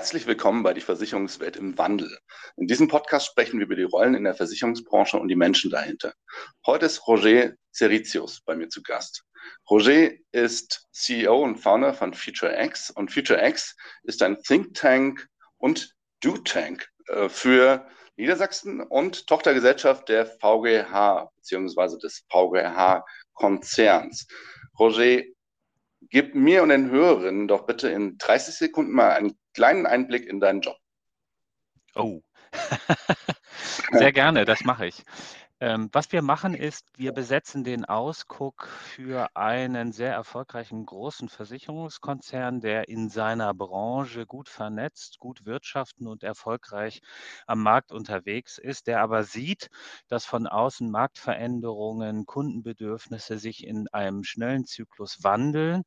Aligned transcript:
Herzlich 0.00 0.26
willkommen 0.26 0.62
bei 0.62 0.72
die 0.72 0.80
Versicherungswelt 0.80 1.56
im 1.58 1.76
Wandel. 1.76 2.10
In 2.56 2.66
diesem 2.66 2.88
Podcast 2.88 3.26
sprechen 3.26 3.58
wir 3.58 3.66
über 3.66 3.76
die 3.76 3.82
Rollen 3.82 4.14
in 4.14 4.24
der 4.24 4.34
Versicherungsbranche 4.34 5.18
und 5.18 5.28
die 5.28 5.36
Menschen 5.36 5.70
dahinter. 5.70 6.14
Heute 6.64 6.86
ist 6.86 7.06
Roger 7.06 7.52
Ceritius 7.70 8.40
bei 8.40 8.56
mir 8.56 8.70
zu 8.70 8.82
Gast. 8.82 9.24
Roger 9.68 10.08
ist 10.32 10.88
CEO 10.92 11.42
und 11.42 11.58
Founder 11.58 11.92
von 11.92 12.14
FutureX 12.14 12.88
und 12.90 13.12
FutureX 13.12 13.76
ist 14.04 14.22
ein 14.22 14.40
Think 14.40 14.72
Tank 14.72 15.28
und 15.58 15.94
Do 16.22 16.38
Tank 16.38 16.88
äh, 17.08 17.28
für 17.28 17.86
Niedersachsen 18.16 18.80
und 18.80 19.26
Tochtergesellschaft 19.26 20.08
der 20.08 20.24
VGH 20.24 21.30
bzw. 21.36 21.98
des 21.98 22.24
VGH-Konzerns. 22.30 24.26
Roger, 24.78 25.24
gib 26.10 26.34
mir 26.34 26.62
und 26.62 26.68
den 26.68 26.90
Hörerinnen 26.90 27.48
doch 27.48 27.66
bitte 27.66 27.88
in 27.88 28.18
30 28.18 28.54
Sekunden 28.54 28.92
mal 28.92 29.12
einen 29.12 29.38
kleinen 29.54 29.86
Einblick 29.86 30.26
in 30.26 30.40
deinen 30.40 30.60
Job. 30.60 30.76
Oh, 31.94 32.20
sehr 33.92 34.12
gerne, 34.12 34.44
das 34.44 34.64
mache 34.64 34.86
ich. 34.86 35.04
Ähm, 35.62 35.90
was 35.92 36.10
wir 36.12 36.22
machen 36.22 36.54
ist, 36.54 36.86
wir 36.96 37.12
besetzen 37.12 37.64
den 37.64 37.84
Ausguck 37.84 38.66
für 38.66 39.28
einen 39.36 39.92
sehr 39.92 40.12
erfolgreichen 40.14 40.86
großen 40.86 41.28
Versicherungskonzern, 41.28 42.60
der 42.62 42.88
in 42.88 43.10
seiner 43.10 43.52
Branche 43.52 44.24
gut 44.26 44.48
vernetzt, 44.48 45.18
gut 45.18 45.44
wirtschaften 45.44 46.06
und 46.06 46.22
erfolgreich 46.22 47.02
am 47.46 47.62
Markt 47.62 47.92
unterwegs 47.92 48.56
ist, 48.58 48.86
der 48.86 49.02
aber 49.02 49.22
sieht, 49.24 49.68
dass 50.08 50.24
von 50.24 50.46
außen 50.46 50.90
Marktveränderungen, 50.90 52.24
Kundenbedürfnisse 52.26 53.38
sich 53.38 53.66
in 53.66 53.86
einem 53.88 54.24
schnellen 54.24 54.64
Zyklus 54.64 55.22
wandeln 55.22 55.84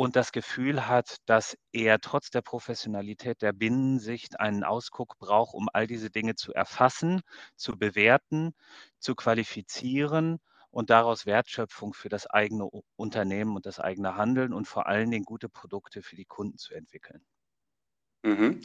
und 0.00 0.16
das 0.16 0.32
Gefühl 0.32 0.88
hat, 0.88 1.18
dass 1.26 1.58
er 1.72 1.98
trotz 2.00 2.30
der 2.30 2.40
Professionalität 2.40 3.42
der 3.42 3.52
Binnensicht 3.52 4.40
einen 4.40 4.64
Ausguck 4.64 5.18
braucht, 5.18 5.52
um 5.52 5.68
all 5.74 5.86
diese 5.86 6.08
Dinge 6.08 6.36
zu 6.36 6.54
erfassen, 6.54 7.20
zu 7.54 7.76
bewerten, 7.76 8.54
zu 8.98 9.14
qualifizieren 9.14 10.38
und 10.70 10.88
daraus 10.88 11.26
Wertschöpfung 11.26 11.92
für 11.92 12.08
das 12.08 12.26
eigene 12.26 12.66
Unternehmen 12.96 13.54
und 13.54 13.66
das 13.66 13.78
eigene 13.78 14.16
Handeln 14.16 14.54
und 14.54 14.66
vor 14.66 14.86
allen 14.86 15.10
Dingen 15.10 15.26
gute 15.26 15.50
Produkte 15.50 16.00
für 16.00 16.16
die 16.16 16.24
Kunden 16.24 16.56
zu 16.56 16.72
entwickeln. 16.72 17.22
Mhm. 18.22 18.62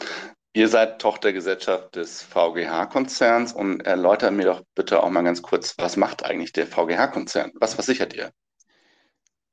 Ihr 0.54 0.70
seid 0.70 1.02
Tochtergesellschaft 1.02 1.98
des 1.98 2.24
VGH-Konzerns 2.24 3.52
und 3.52 3.82
erläutert 3.82 4.32
mir 4.32 4.46
doch 4.46 4.62
bitte 4.74 5.04
auch 5.04 5.10
mal 5.10 5.24
ganz 5.24 5.42
kurz, 5.42 5.78
was 5.78 5.98
macht 5.98 6.24
eigentlich 6.24 6.54
der 6.54 6.66
VGH-Konzern? 6.66 7.52
Was 7.56 7.74
versichert 7.74 8.14
ihr? 8.14 8.32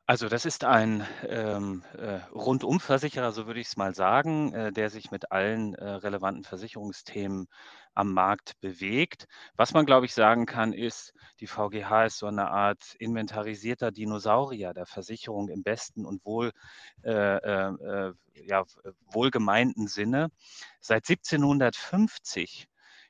Also 0.06 0.28
das 0.28 0.44
ist 0.44 0.64
ein 0.64 1.06
ähm, 1.28 1.84
äh, 1.96 2.16
Rundumversicherer, 2.34 3.30
so 3.30 3.46
würde 3.46 3.60
ich 3.60 3.68
es 3.68 3.76
mal 3.76 3.94
sagen, 3.94 4.52
äh, 4.52 4.72
der 4.72 4.90
sich 4.90 5.12
mit 5.12 5.30
allen 5.30 5.74
äh, 5.76 5.84
relevanten 5.84 6.42
Versicherungsthemen 6.42 7.46
am 7.94 8.12
Markt 8.12 8.60
bewegt. 8.60 9.26
Was 9.56 9.72
man, 9.74 9.86
glaube 9.86 10.06
ich, 10.06 10.12
sagen 10.12 10.44
kann, 10.44 10.72
ist, 10.72 11.14
die 11.38 11.46
VGH 11.46 12.06
ist 12.06 12.18
so 12.18 12.26
eine 12.26 12.50
Art 12.50 12.94
inventarisierter 12.98 13.92
Dinosaurier 13.92 14.74
der 14.74 14.86
Versicherung 14.86 15.48
im 15.48 15.62
besten 15.62 16.04
und 16.04 16.24
wohl, 16.24 16.50
äh, 17.04 17.10
äh, 17.12 18.08
äh, 18.08 18.12
ja, 18.34 18.64
wohlgemeinten 19.06 19.86
Sinne. 19.86 20.30
Seit 20.80 21.08
1750 21.08 22.66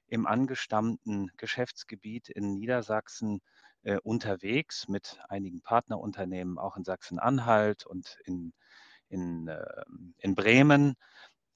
im 0.09 0.27
angestammten 0.27 1.31
Geschäftsgebiet 1.39 2.29
in 2.29 2.53
Niedersachsen 2.53 3.41
äh, 3.85 3.99
unterwegs 4.03 4.89
mit 4.89 5.19
einigen 5.29 5.63
Partnerunternehmen, 5.63 6.59
auch 6.59 6.77
in 6.77 6.85
Sachsen-Anhalt 6.85 7.87
und 7.87 8.19
in, 8.25 8.53
in, 9.09 9.49
äh, 9.49 9.85
in 10.19 10.35
Bremen 10.35 10.95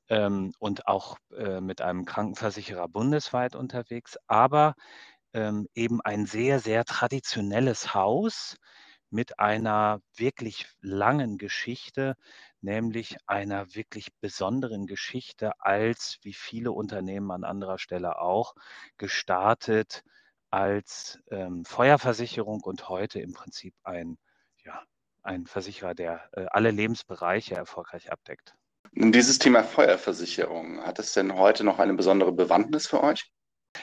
ähm, 0.08 0.52
und 0.58 0.86
auch 0.86 1.18
äh, 1.36 1.60
mit 1.60 1.80
einem 1.80 2.04
Krankenversicherer 2.04 2.88
bundesweit 2.88 3.54
unterwegs, 3.56 4.16
aber 4.26 4.74
ähm, 5.32 5.68
eben 5.74 6.00
ein 6.00 6.26
sehr, 6.26 6.60
sehr 6.60 6.84
traditionelles 6.84 7.94
Haus 7.94 8.56
mit 9.10 9.38
einer 9.38 10.00
wirklich 10.16 10.66
langen 10.80 11.38
Geschichte, 11.38 12.16
nämlich 12.60 13.16
einer 13.26 13.74
wirklich 13.74 14.08
besonderen 14.20 14.86
Geschichte 14.86 15.52
als, 15.60 16.18
wie 16.22 16.34
viele 16.34 16.72
Unternehmen 16.72 17.30
an 17.30 17.44
anderer 17.44 17.78
Stelle 17.78 18.18
auch, 18.20 18.54
gestartet 18.98 20.02
als 20.56 21.18
ähm, 21.30 21.66
Feuerversicherung 21.66 22.62
und 22.62 22.88
heute 22.88 23.20
im 23.20 23.34
Prinzip 23.34 23.74
ein, 23.82 24.16
ja, 24.64 24.82
ein 25.22 25.44
Versicherer, 25.44 25.94
der 25.94 26.30
äh, 26.32 26.46
alle 26.50 26.70
Lebensbereiche 26.70 27.54
erfolgreich 27.54 28.10
abdeckt. 28.10 28.54
Dieses 28.92 29.38
Thema 29.38 29.64
Feuerversicherung, 29.64 30.80
hat 30.80 30.98
es 30.98 31.12
denn 31.12 31.34
heute 31.34 31.62
noch 31.62 31.78
eine 31.78 31.92
besondere 31.92 32.32
Bewandtnis 32.32 32.86
für 32.86 33.02
euch? 33.02 33.30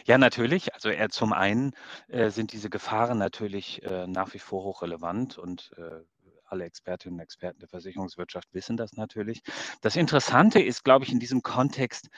Ja, 0.05 0.17
natürlich. 0.17 0.73
Also 0.73 0.89
äh, 0.89 1.09
zum 1.09 1.31
einen 1.31 1.73
äh, 2.07 2.31
sind 2.31 2.53
diese 2.53 2.71
Gefahren 2.71 3.19
natürlich 3.19 3.83
äh, 3.83 4.07
nach 4.07 4.33
wie 4.33 4.39
vor 4.39 4.63
hochrelevant 4.63 5.37
und 5.37 5.73
äh, 5.77 6.01
alle 6.45 6.65
Expertinnen 6.65 7.19
und 7.19 7.23
Experten 7.23 7.59
der 7.59 7.69
Versicherungswirtschaft 7.69 8.51
wissen 8.51 8.77
das 8.77 8.93
natürlich. 8.93 9.43
Das 9.81 9.95
Interessante 9.95 10.59
ist, 10.59 10.83
glaube 10.83 11.05
ich, 11.05 11.11
in 11.11 11.19
diesem 11.19 11.43
Kontext 11.43 12.09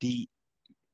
die 0.00 0.30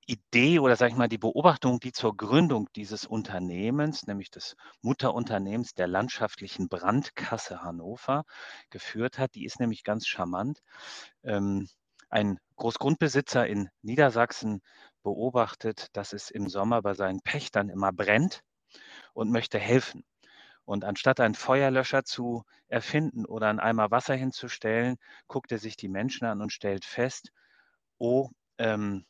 Idee 0.06 0.58
oder 0.58 0.76
sage 0.76 0.92
ich 0.92 0.98
mal 0.98 1.08
die 1.08 1.18
Beobachtung, 1.18 1.80
die 1.80 1.92
zur 1.92 2.16
Gründung 2.16 2.68
dieses 2.76 3.06
Unternehmens, 3.06 4.06
nämlich 4.06 4.30
des 4.30 4.56
Mutterunternehmens 4.82 5.74
der 5.74 5.86
landschaftlichen 5.86 6.68
Brandkasse 6.68 7.62
Hannover, 7.62 8.24
geführt 8.70 9.18
hat, 9.18 9.34
die 9.34 9.44
ist 9.44 9.60
nämlich 9.60 9.84
ganz 9.84 10.06
charmant. 10.06 10.60
Ähm, 11.22 11.68
ein 12.10 12.38
Großgrundbesitzer 12.56 13.46
in 13.46 13.70
Niedersachsen 13.82 14.62
beobachtet, 15.02 15.88
dass 15.92 16.12
es 16.12 16.30
im 16.30 16.48
Sommer 16.48 16.82
bei 16.82 16.94
seinen 16.94 17.20
Pächtern 17.20 17.68
immer 17.68 17.92
brennt 17.92 18.42
und 19.14 19.30
möchte 19.30 19.58
helfen. 19.58 20.04
Und 20.64 20.84
anstatt 20.84 21.20
einen 21.20 21.34
Feuerlöscher 21.34 22.04
zu 22.04 22.44
erfinden 22.68 23.26
oder 23.26 23.48
einen 23.48 23.60
Eimer 23.60 23.90
Wasser 23.90 24.14
hinzustellen, 24.14 24.96
guckt 25.28 25.52
er 25.52 25.58
sich 25.58 25.76
die 25.76 25.88
Menschen 25.88 26.26
an 26.26 26.40
und 26.40 26.52
stellt 26.52 26.84
fest, 26.84 27.30
oh, 27.98 28.30
ähm, 28.58 29.04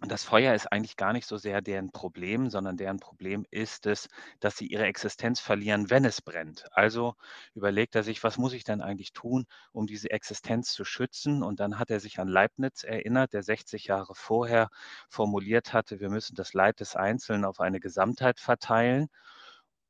das 0.00 0.24
Feuer 0.24 0.54
ist 0.54 0.72
eigentlich 0.72 0.96
gar 0.96 1.12
nicht 1.12 1.26
so 1.26 1.36
sehr 1.36 1.60
deren 1.60 1.92
Problem, 1.92 2.50
sondern 2.50 2.76
deren 2.76 2.98
Problem 2.98 3.46
ist 3.50 3.86
es, 3.86 4.08
dass 4.40 4.56
sie 4.56 4.66
ihre 4.66 4.84
Existenz 4.86 5.38
verlieren, 5.38 5.90
wenn 5.90 6.04
es 6.04 6.20
brennt. 6.22 6.66
Also 6.72 7.14
überlegt 7.54 7.94
er 7.94 8.02
sich, 8.02 8.22
was 8.24 8.38
muss 8.38 8.52
ich 8.52 8.64
denn 8.64 8.80
eigentlich 8.80 9.12
tun, 9.12 9.46
um 9.72 9.86
diese 9.86 10.10
Existenz 10.10 10.72
zu 10.72 10.84
schützen? 10.84 11.42
Und 11.42 11.60
dann 11.60 11.78
hat 11.78 11.90
er 11.90 12.00
sich 12.00 12.18
an 12.18 12.28
Leibniz 12.28 12.82
erinnert, 12.84 13.32
der 13.32 13.42
60 13.42 13.84
Jahre 13.86 14.14
vorher 14.14 14.70
formuliert 15.08 15.72
hatte, 15.72 16.00
wir 16.00 16.10
müssen 16.10 16.34
das 16.34 16.52
Leid 16.54 16.80
des 16.80 16.96
Einzelnen 16.96 17.44
auf 17.44 17.60
eine 17.60 17.78
Gesamtheit 17.78 18.40
verteilen. 18.40 19.08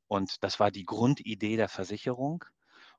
Und 0.07 0.43
das 0.43 0.59
war 0.59 0.69
die 0.71 0.85
Grundidee 0.85 1.57
der 1.57 1.69
Versicherung. 1.69 2.45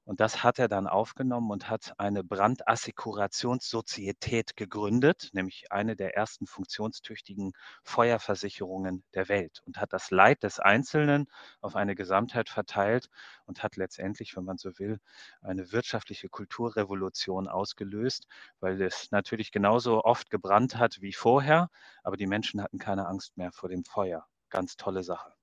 Und 0.04 0.20
das 0.20 0.42
hat 0.42 0.58
er 0.58 0.68
dann 0.68 0.86
aufgenommen 0.86 1.50
und 1.50 1.68
hat 1.70 1.94
eine 1.98 2.22
Brandassekurationssozietät 2.24 4.56
gegründet, 4.56 5.30
nämlich 5.32 5.72
eine 5.72 5.96
der 5.96 6.14
ersten 6.16 6.46
funktionstüchtigen 6.46 7.52
Feuerversicherungen 7.84 9.04
der 9.14 9.28
Welt 9.28 9.62
und 9.66 9.78
hat 9.78 9.92
das 9.92 10.10
Leid 10.10 10.42
des 10.42 10.58
Einzelnen 10.60 11.26
auf 11.60 11.76
eine 11.76 11.94
Gesamtheit 11.94 12.48
verteilt 12.50 13.08
und 13.46 13.62
hat 13.62 13.76
letztendlich, 13.76 14.36
wenn 14.36 14.44
man 14.44 14.58
so 14.58 14.70
will, 14.78 14.98
eine 15.42 15.72
wirtschaftliche 15.72 16.28
Kulturrevolution 16.28 17.48
ausgelöst, 17.48 18.26
weil 18.60 18.80
es 18.82 19.10
natürlich 19.10 19.52
genauso 19.52 20.04
oft 20.04 20.30
gebrannt 20.30 20.76
hat 20.76 21.00
wie 21.00 21.12
vorher, 21.12 21.70
aber 22.02 22.16
die 22.16 22.26
Menschen 22.26 22.62
hatten 22.62 22.78
keine 22.78 23.06
Angst 23.06 23.36
mehr 23.36 23.52
vor 23.52 23.68
dem 23.68 23.84
Feuer. 23.84 24.26
Ganz 24.50 24.76
tolle 24.76 25.02
Sache. 25.02 25.33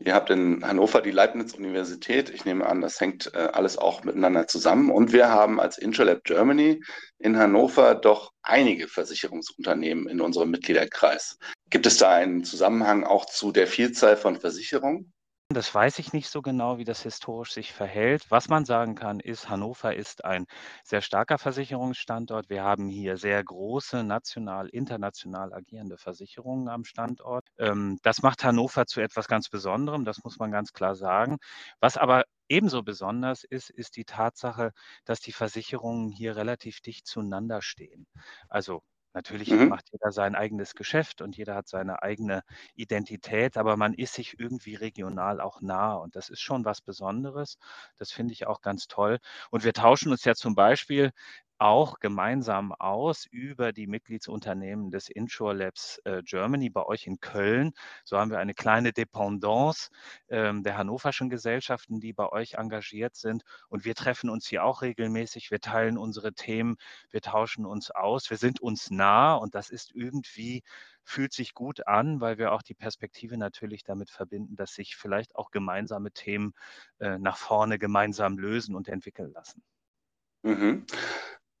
Ihr 0.00 0.14
habt 0.14 0.30
in 0.30 0.66
Hannover 0.66 1.02
die 1.02 1.10
Leibniz-Universität. 1.10 2.30
Ich 2.30 2.44
nehme 2.44 2.66
an, 2.66 2.80
das 2.80 3.00
hängt 3.00 3.32
äh, 3.34 3.48
alles 3.52 3.78
auch 3.78 4.04
miteinander 4.04 4.46
zusammen. 4.46 4.90
Und 4.90 5.12
wir 5.12 5.28
haben 5.28 5.60
als 5.60 5.78
Intralab 5.78 6.24
Germany 6.24 6.80
in 7.18 7.36
Hannover 7.36 7.94
doch 7.94 8.32
einige 8.42 8.88
Versicherungsunternehmen 8.88 10.08
in 10.08 10.20
unserem 10.20 10.50
Mitgliederkreis. 10.50 11.38
Gibt 11.70 11.86
es 11.86 11.98
da 11.98 12.12
einen 12.12 12.44
Zusammenhang 12.44 13.04
auch 13.04 13.26
zu 13.26 13.52
der 13.52 13.66
Vielzahl 13.66 14.16
von 14.16 14.40
Versicherungen? 14.40 15.12
Das 15.50 15.74
weiß 15.74 15.98
ich 15.98 16.12
nicht 16.12 16.28
so 16.28 16.42
genau, 16.42 16.76
wie 16.76 16.84
das 16.84 17.02
historisch 17.02 17.52
sich 17.52 17.72
verhält. 17.72 18.30
Was 18.30 18.48
man 18.48 18.66
sagen 18.66 18.94
kann, 18.94 19.18
ist, 19.18 19.48
Hannover 19.48 19.94
ist 19.96 20.22
ein 20.24 20.44
sehr 20.84 21.00
starker 21.00 21.38
Versicherungsstandort. 21.38 22.50
Wir 22.50 22.62
haben 22.64 22.88
hier 22.90 23.16
sehr 23.16 23.42
große 23.44 24.04
national, 24.04 24.68
international 24.68 25.54
agierende 25.54 25.96
Versicherungen 25.96 26.68
am 26.68 26.84
Standort. 26.84 27.48
Ähm, 27.58 27.98
das 28.02 28.20
macht 28.22 28.44
Hannover 28.44 28.84
zu 28.86 29.00
etwas 29.00 29.26
ganz 29.26 29.48
Besonderem, 29.48 30.04
das 30.04 30.22
muss 30.22 30.38
man 30.38 30.50
ganz 30.52 30.74
klar 30.74 30.94
sagen. 30.94 31.38
Was 31.80 31.96
aber 31.96 32.24
ebenso 32.48 32.82
besonders 32.82 33.42
ist, 33.44 33.70
ist 33.70 33.96
die 33.96 34.04
Tatsache, 34.04 34.72
dass 35.06 35.20
die 35.20 35.32
Versicherungen 35.32 36.10
hier 36.10 36.36
relativ 36.36 36.80
dicht 36.82 37.06
zueinander 37.06 37.62
stehen. 37.62 38.06
Also 38.50 38.82
Natürlich 39.14 39.50
mhm. 39.50 39.68
macht 39.68 39.88
jeder 39.90 40.12
sein 40.12 40.34
eigenes 40.34 40.74
Geschäft 40.74 41.22
und 41.22 41.36
jeder 41.36 41.54
hat 41.54 41.68
seine 41.68 42.02
eigene 42.02 42.42
Identität, 42.74 43.56
aber 43.56 43.76
man 43.76 43.94
ist 43.94 44.14
sich 44.14 44.38
irgendwie 44.38 44.74
regional 44.74 45.40
auch 45.40 45.60
nah 45.60 45.94
und 45.94 46.14
das 46.14 46.28
ist 46.28 46.40
schon 46.40 46.64
was 46.64 46.80
Besonderes. 46.80 47.58
Das 47.96 48.12
finde 48.12 48.34
ich 48.34 48.46
auch 48.46 48.60
ganz 48.60 48.86
toll. 48.86 49.18
Und 49.50 49.64
wir 49.64 49.72
tauschen 49.72 50.12
uns 50.12 50.24
ja 50.24 50.34
zum 50.34 50.54
Beispiel 50.54 51.12
auch 51.58 52.00
gemeinsam 52.00 52.72
aus 52.72 53.26
über 53.26 53.72
die 53.72 53.86
Mitgliedsunternehmen 53.86 54.90
des 54.90 55.08
Insure 55.08 55.54
Labs 55.54 56.00
äh, 56.04 56.22
Germany 56.22 56.70
bei 56.70 56.84
euch 56.84 57.06
in 57.06 57.20
Köln. 57.20 57.72
So 58.04 58.18
haben 58.18 58.30
wir 58.30 58.38
eine 58.38 58.54
kleine 58.54 58.92
Dependance 58.92 59.90
ähm, 60.28 60.62
der 60.62 60.76
hannoverschen 60.76 61.30
Gesellschaften, 61.30 62.00
die 62.00 62.12
bei 62.12 62.28
euch 62.30 62.54
engagiert 62.54 63.16
sind. 63.16 63.42
Und 63.68 63.84
wir 63.84 63.94
treffen 63.94 64.30
uns 64.30 64.46
hier 64.46 64.64
auch 64.64 64.82
regelmäßig. 64.82 65.50
Wir 65.50 65.60
teilen 65.60 65.98
unsere 65.98 66.32
Themen, 66.32 66.76
wir 67.10 67.20
tauschen 67.20 67.66
uns 67.66 67.90
aus, 67.90 68.30
wir 68.30 68.36
sind 68.36 68.60
uns 68.60 68.90
nah 68.90 69.34
und 69.34 69.54
das 69.54 69.70
ist 69.70 69.92
irgendwie 69.94 70.62
fühlt 71.08 71.32
sich 71.32 71.54
gut 71.54 71.86
an, 71.86 72.20
weil 72.20 72.36
wir 72.36 72.52
auch 72.52 72.60
die 72.60 72.74
Perspektive 72.74 73.38
natürlich 73.38 73.82
damit 73.82 74.10
verbinden, 74.10 74.56
dass 74.56 74.74
sich 74.74 74.94
vielleicht 74.94 75.36
auch 75.36 75.50
gemeinsame 75.50 76.12
Themen 76.12 76.52
äh, 76.98 77.18
nach 77.18 77.38
vorne 77.38 77.78
gemeinsam 77.78 78.38
lösen 78.38 78.74
und 78.74 78.88
entwickeln 78.88 79.32
lassen. 79.32 79.62
Mhm. 80.42 80.86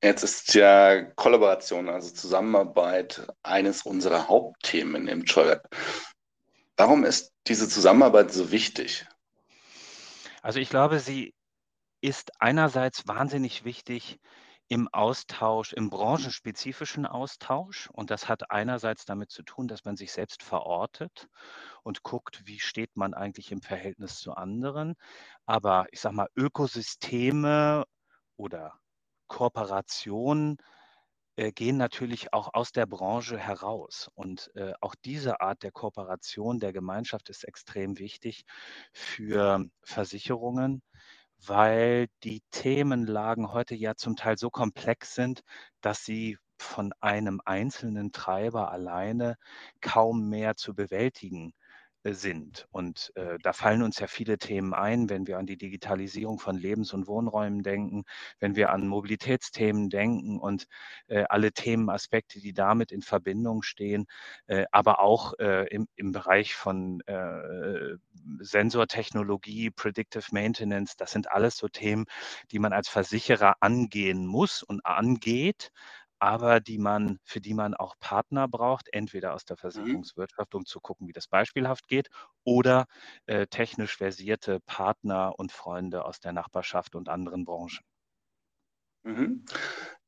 Jetzt 0.02 0.22
ist 0.22 0.54
ja 0.54 1.02
Kollaboration, 1.16 1.88
also 1.88 2.14
Zusammenarbeit, 2.14 3.26
eines 3.42 3.82
unserer 3.82 4.28
Hauptthemen 4.28 5.08
im 5.08 5.24
JoyWeb. 5.24 5.62
Warum 6.76 7.04
ist 7.04 7.32
diese 7.48 7.68
Zusammenarbeit 7.68 8.32
so 8.32 8.52
wichtig? 8.52 9.06
Also 10.40 10.60
ich 10.60 10.70
glaube, 10.70 11.00
sie 11.00 11.34
ist 12.00 12.30
einerseits 12.38 13.08
wahnsinnig 13.08 13.64
wichtig 13.64 14.20
im 14.68 14.86
Austausch, 14.92 15.72
im 15.72 15.90
branchenspezifischen 15.90 17.04
Austausch. 17.04 17.88
Und 17.92 18.10
das 18.10 18.28
hat 18.28 18.52
einerseits 18.52 19.04
damit 19.04 19.32
zu 19.32 19.42
tun, 19.42 19.66
dass 19.66 19.84
man 19.84 19.96
sich 19.96 20.12
selbst 20.12 20.44
verortet 20.44 21.28
und 21.82 22.04
guckt, 22.04 22.42
wie 22.46 22.60
steht 22.60 22.96
man 22.96 23.14
eigentlich 23.14 23.50
im 23.50 23.62
Verhältnis 23.62 24.20
zu 24.20 24.34
anderen. 24.34 24.94
Aber 25.46 25.86
ich 25.90 26.00
sage 26.00 26.14
mal, 26.14 26.28
Ökosysteme 26.36 27.84
oder 28.36 28.78
Kooperationen 29.28 30.58
äh, 31.36 31.52
gehen 31.52 31.76
natürlich 31.76 32.32
auch 32.32 32.54
aus 32.54 32.72
der 32.72 32.86
Branche 32.86 33.38
heraus. 33.38 34.10
Und 34.14 34.50
äh, 34.56 34.72
auch 34.80 34.94
diese 35.04 35.40
Art 35.40 35.62
der 35.62 35.72
Kooperation 35.72 36.58
der 36.60 36.72
Gemeinschaft 36.72 37.28
ist 37.30 37.44
extrem 37.44 37.98
wichtig 37.98 38.44
für 38.92 39.64
Versicherungen, 39.82 40.82
weil 41.46 42.08
die 42.24 42.42
Themenlagen 42.50 43.52
heute 43.52 43.74
ja 43.76 43.94
zum 43.94 44.16
Teil 44.16 44.36
so 44.38 44.50
komplex 44.50 45.14
sind, 45.14 45.42
dass 45.80 46.04
sie 46.04 46.38
von 46.58 46.92
einem 47.00 47.40
einzelnen 47.44 48.10
Treiber 48.10 48.72
alleine 48.72 49.36
kaum 49.80 50.28
mehr 50.28 50.56
zu 50.56 50.74
bewältigen 50.74 51.52
äh, 51.52 51.67
sind. 52.04 52.66
Und 52.70 53.12
äh, 53.16 53.38
da 53.42 53.52
fallen 53.52 53.82
uns 53.82 53.98
ja 53.98 54.06
viele 54.06 54.38
Themen 54.38 54.74
ein, 54.74 55.10
wenn 55.10 55.26
wir 55.26 55.38
an 55.38 55.46
die 55.46 55.56
Digitalisierung 55.56 56.38
von 56.38 56.56
Lebens- 56.56 56.92
und 56.92 57.06
Wohnräumen 57.06 57.62
denken, 57.62 58.04
wenn 58.38 58.56
wir 58.56 58.70
an 58.70 58.86
Mobilitätsthemen 58.86 59.90
denken 59.90 60.38
und 60.38 60.66
äh, 61.08 61.24
alle 61.28 61.52
Themenaspekte, 61.52 62.40
die 62.40 62.52
damit 62.52 62.92
in 62.92 63.02
Verbindung 63.02 63.62
stehen, 63.62 64.06
äh, 64.46 64.64
aber 64.72 65.00
auch 65.00 65.34
äh, 65.38 65.66
im, 65.68 65.88
im 65.96 66.12
Bereich 66.12 66.54
von 66.54 67.00
äh, 67.06 67.96
Sensortechnologie, 68.40 69.70
Predictive 69.70 70.26
Maintenance, 70.32 70.96
das 70.96 71.12
sind 71.12 71.30
alles 71.30 71.56
so 71.56 71.68
Themen, 71.68 72.06
die 72.50 72.58
man 72.58 72.72
als 72.72 72.88
Versicherer 72.88 73.56
angehen 73.60 74.26
muss 74.26 74.62
und 74.62 74.84
angeht, 74.84 75.70
aber 76.18 76.60
die 76.60 76.78
man, 76.78 77.18
für 77.24 77.40
die 77.40 77.54
man 77.54 77.74
auch 77.74 77.94
Partner 78.00 78.48
braucht, 78.48 78.88
entweder 78.92 79.34
aus 79.34 79.44
der 79.44 79.56
Mhm. 79.74 80.10
Versicherungswirtschaft, 80.10 80.54
um 80.54 80.64
zu 80.66 80.80
gucken, 80.80 81.08
wie 81.08 81.12
das 81.12 81.28
beispielhaft 81.28 81.88
geht, 81.88 82.08
oder 82.44 82.86
äh, 83.26 83.46
technisch 83.46 83.96
versierte 83.96 84.60
Partner 84.60 85.34
und 85.38 85.52
Freunde 85.52 86.04
aus 86.04 86.20
der 86.20 86.32
Nachbarschaft 86.32 86.94
und 86.94 87.08
anderen 87.08 87.44
Branchen. 87.44 87.84
Mhm. 89.04 89.44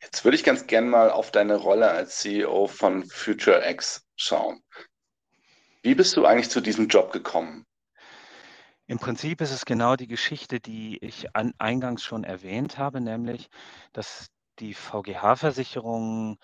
Jetzt 0.03 0.25
würde 0.25 0.37
ich 0.37 0.45
ganz 0.45 0.67
gerne 0.67 0.87
mal 0.89 1.11
auf 1.11 1.31
deine 1.33 1.57
Rolle 1.57 1.91
als 1.91 2.19
CEO 2.19 2.67
von 2.69 3.05
FutureX 3.05 4.07
schauen. 4.17 4.63
Wie 5.83 5.95
bist 5.95 6.17
du 6.17 6.25
eigentlich 6.25 6.49
zu 6.49 6.63
diesem 6.63 6.89
Job 6.89 7.13
gekommen? 7.13 7.67
Im 8.87 8.99
Prinzip 8.99 9.41
ist 9.41 9.53
es 9.53 9.65
genau 9.65 9.97
die 9.97 10.07
Geschichte, 10.09 10.61
die 10.61 10.99
ich 11.03 11.35
an, 11.37 11.53
eingangs 11.59 12.03
schon 12.03 12.25
erwähnt 12.25 12.77
habe, 12.77 13.01
nämlich, 13.01 13.49
dass 13.93 14.27
die 14.61 14.75
VGH-Versicherung 14.75 16.39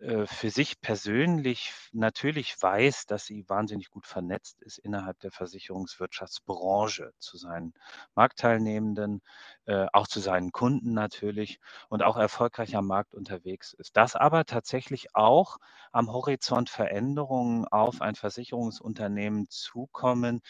äh, 0.00 0.26
für 0.26 0.50
sich 0.50 0.80
persönlich 0.80 1.72
natürlich 1.92 2.60
weiß, 2.60 3.06
dass 3.06 3.24
sie 3.26 3.48
wahnsinnig 3.48 3.90
gut 3.90 4.06
vernetzt 4.06 4.60
ist 4.62 4.78
innerhalb 4.78 5.18
der 5.20 5.30
Versicherungswirtschaftsbranche 5.30 7.12
zu 7.18 7.36
seinen 7.38 7.74
Marktteilnehmenden, 8.14 9.22
äh, 9.66 9.86
auch 9.92 10.06
zu 10.06 10.20
seinen 10.20 10.52
Kunden 10.52 10.92
natürlich 10.92 11.60
und 11.88 12.02
auch 12.02 12.16
erfolgreich 12.16 12.76
am 12.76 12.86
Markt 12.86 13.14
unterwegs 13.14 13.72
ist. 13.72 13.96
Dass 13.96 14.16
aber 14.16 14.44
tatsächlich 14.44 15.14
auch 15.14 15.58
am 15.92 16.12
Horizont 16.12 16.70
Veränderungen 16.70 17.66
auf 17.66 18.02
ein 18.02 18.14
Versicherungsunternehmen 18.14 19.48
zukommen, 19.48 20.42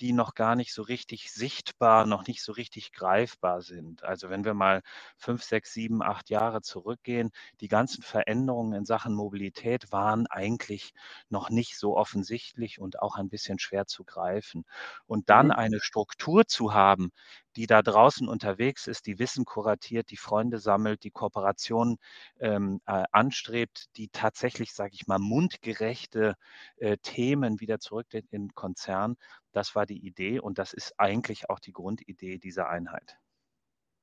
die 0.00 0.12
noch 0.12 0.34
gar 0.34 0.56
nicht 0.56 0.72
so 0.72 0.82
richtig 0.82 1.32
sichtbar, 1.32 2.06
noch 2.06 2.26
nicht 2.26 2.42
so 2.42 2.52
richtig 2.52 2.92
greifbar 2.92 3.62
sind. 3.62 4.04
Also 4.04 4.30
wenn 4.30 4.44
wir 4.44 4.54
mal 4.54 4.82
fünf, 5.16 5.42
sechs, 5.42 5.72
sieben, 5.72 6.02
acht 6.02 6.30
Jahre 6.30 6.62
zurückgehen, 6.62 7.30
die 7.60 7.68
ganzen 7.68 8.02
Veränderungen 8.02 8.72
in 8.72 8.84
Sachen 8.84 9.14
Mobilität 9.14 9.92
waren 9.92 10.26
eigentlich 10.26 10.92
noch 11.28 11.50
nicht 11.50 11.78
so 11.78 11.96
offensichtlich 11.96 12.80
und 12.80 13.00
auch 13.02 13.16
ein 13.16 13.28
bisschen 13.28 13.58
schwer 13.58 13.86
zu 13.86 14.04
greifen. 14.04 14.64
Und 15.06 15.30
dann 15.30 15.46
mhm. 15.46 15.52
eine 15.52 15.80
Struktur 15.80 16.46
zu 16.46 16.74
haben, 16.74 17.10
die 17.58 17.66
da 17.66 17.82
draußen 17.82 18.28
unterwegs 18.28 18.86
ist, 18.86 19.06
die 19.06 19.18
Wissen 19.18 19.44
kuratiert, 19.44 20.12
die 20.12 20.16
Freunde 20.16 20.60
sammelt, 20.60 21.02
die 21.02 21.10
Kooperation 21.10 21.98
ähm, 22.38 22.80
äh, 22.86 23.02
anstrebt, 23.10 23.86
die 23.96 24.10
tatsächlich, 24.10 24.72
sage 24.72 24.92
ich 24.94 25.08
mal, 25.08 25.18
mundgerechte 25.18 26.36
äh, 26.76 26.98
Themen 26.98 27.58
wieder 27.58 27.80
zurück 27.80 28.06
in 28.14 28.28
den 28.30 28.54
Konzern. 28.54 29.16
Das 29.50 29.74
war 29.74 29.86
die 29.86 30.06
Idee 30.06 30.38
und 30.38 30.58
das 30.58 30.72
ist 30.72 31.00
eigentlich 31.00 31.50
auch 31.50 31.58
die 31.58 31.72
Grundidee 31.72 32.38
dieser 32.38 32.68
Einheit. 32.68 33.18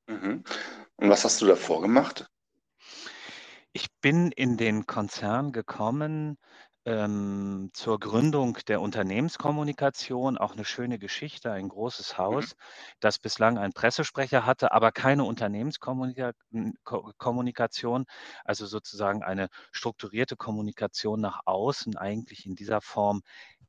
Mhm. 0.07 0.43
Und 0.97 1.09
was 1.09 1.23
hast 1.23 1.41
du 1.41 1.45
davor 1.45 1.81
gemacht? 1.81 2.29
Ich 3.71 3.87
bin 4.01 4.33
in 4.33 4.57
den 4.57 4.85
Konzern 4.85 5.53
gekommen 5.53 6.37
ähm, 6.85 7.69
zur 7.73 7.99
Gründung 7.99 8.57
der 8.67 8.81
Unternehmenskommunikation 8.81 10.37
auch 10.37 10.53
eine 10.53 10.65
schöne 10.65 10.99
Geschichte, 10.99 11.51
ein 11.51 11.69
großes 11.69 12.17
Mhm. 12.29 12.45
Haus, 12.45 12.55
das 12.99 13.19
bislang 13.19 13.57
einen 13.57 13.73
Pressesprecher 13.73 14.45
hatte, 14.45 14.71
aber 14.71 14.91
keine 14.91 15.23
Unternehmenskommunikation, 15.25 18.05
also 18.43 18.65
sozusagen 18.65 19.23
eine 19.23 19.49
strukturierte 19.71 20.35
Kommunikation 20.35 21.21
nach 21.21 21.41
außen 21.45 21.97
eigentlich 21.97 22.45
in 22.45 22.55
dieser 22.55 22.81
Form 22.81 23.21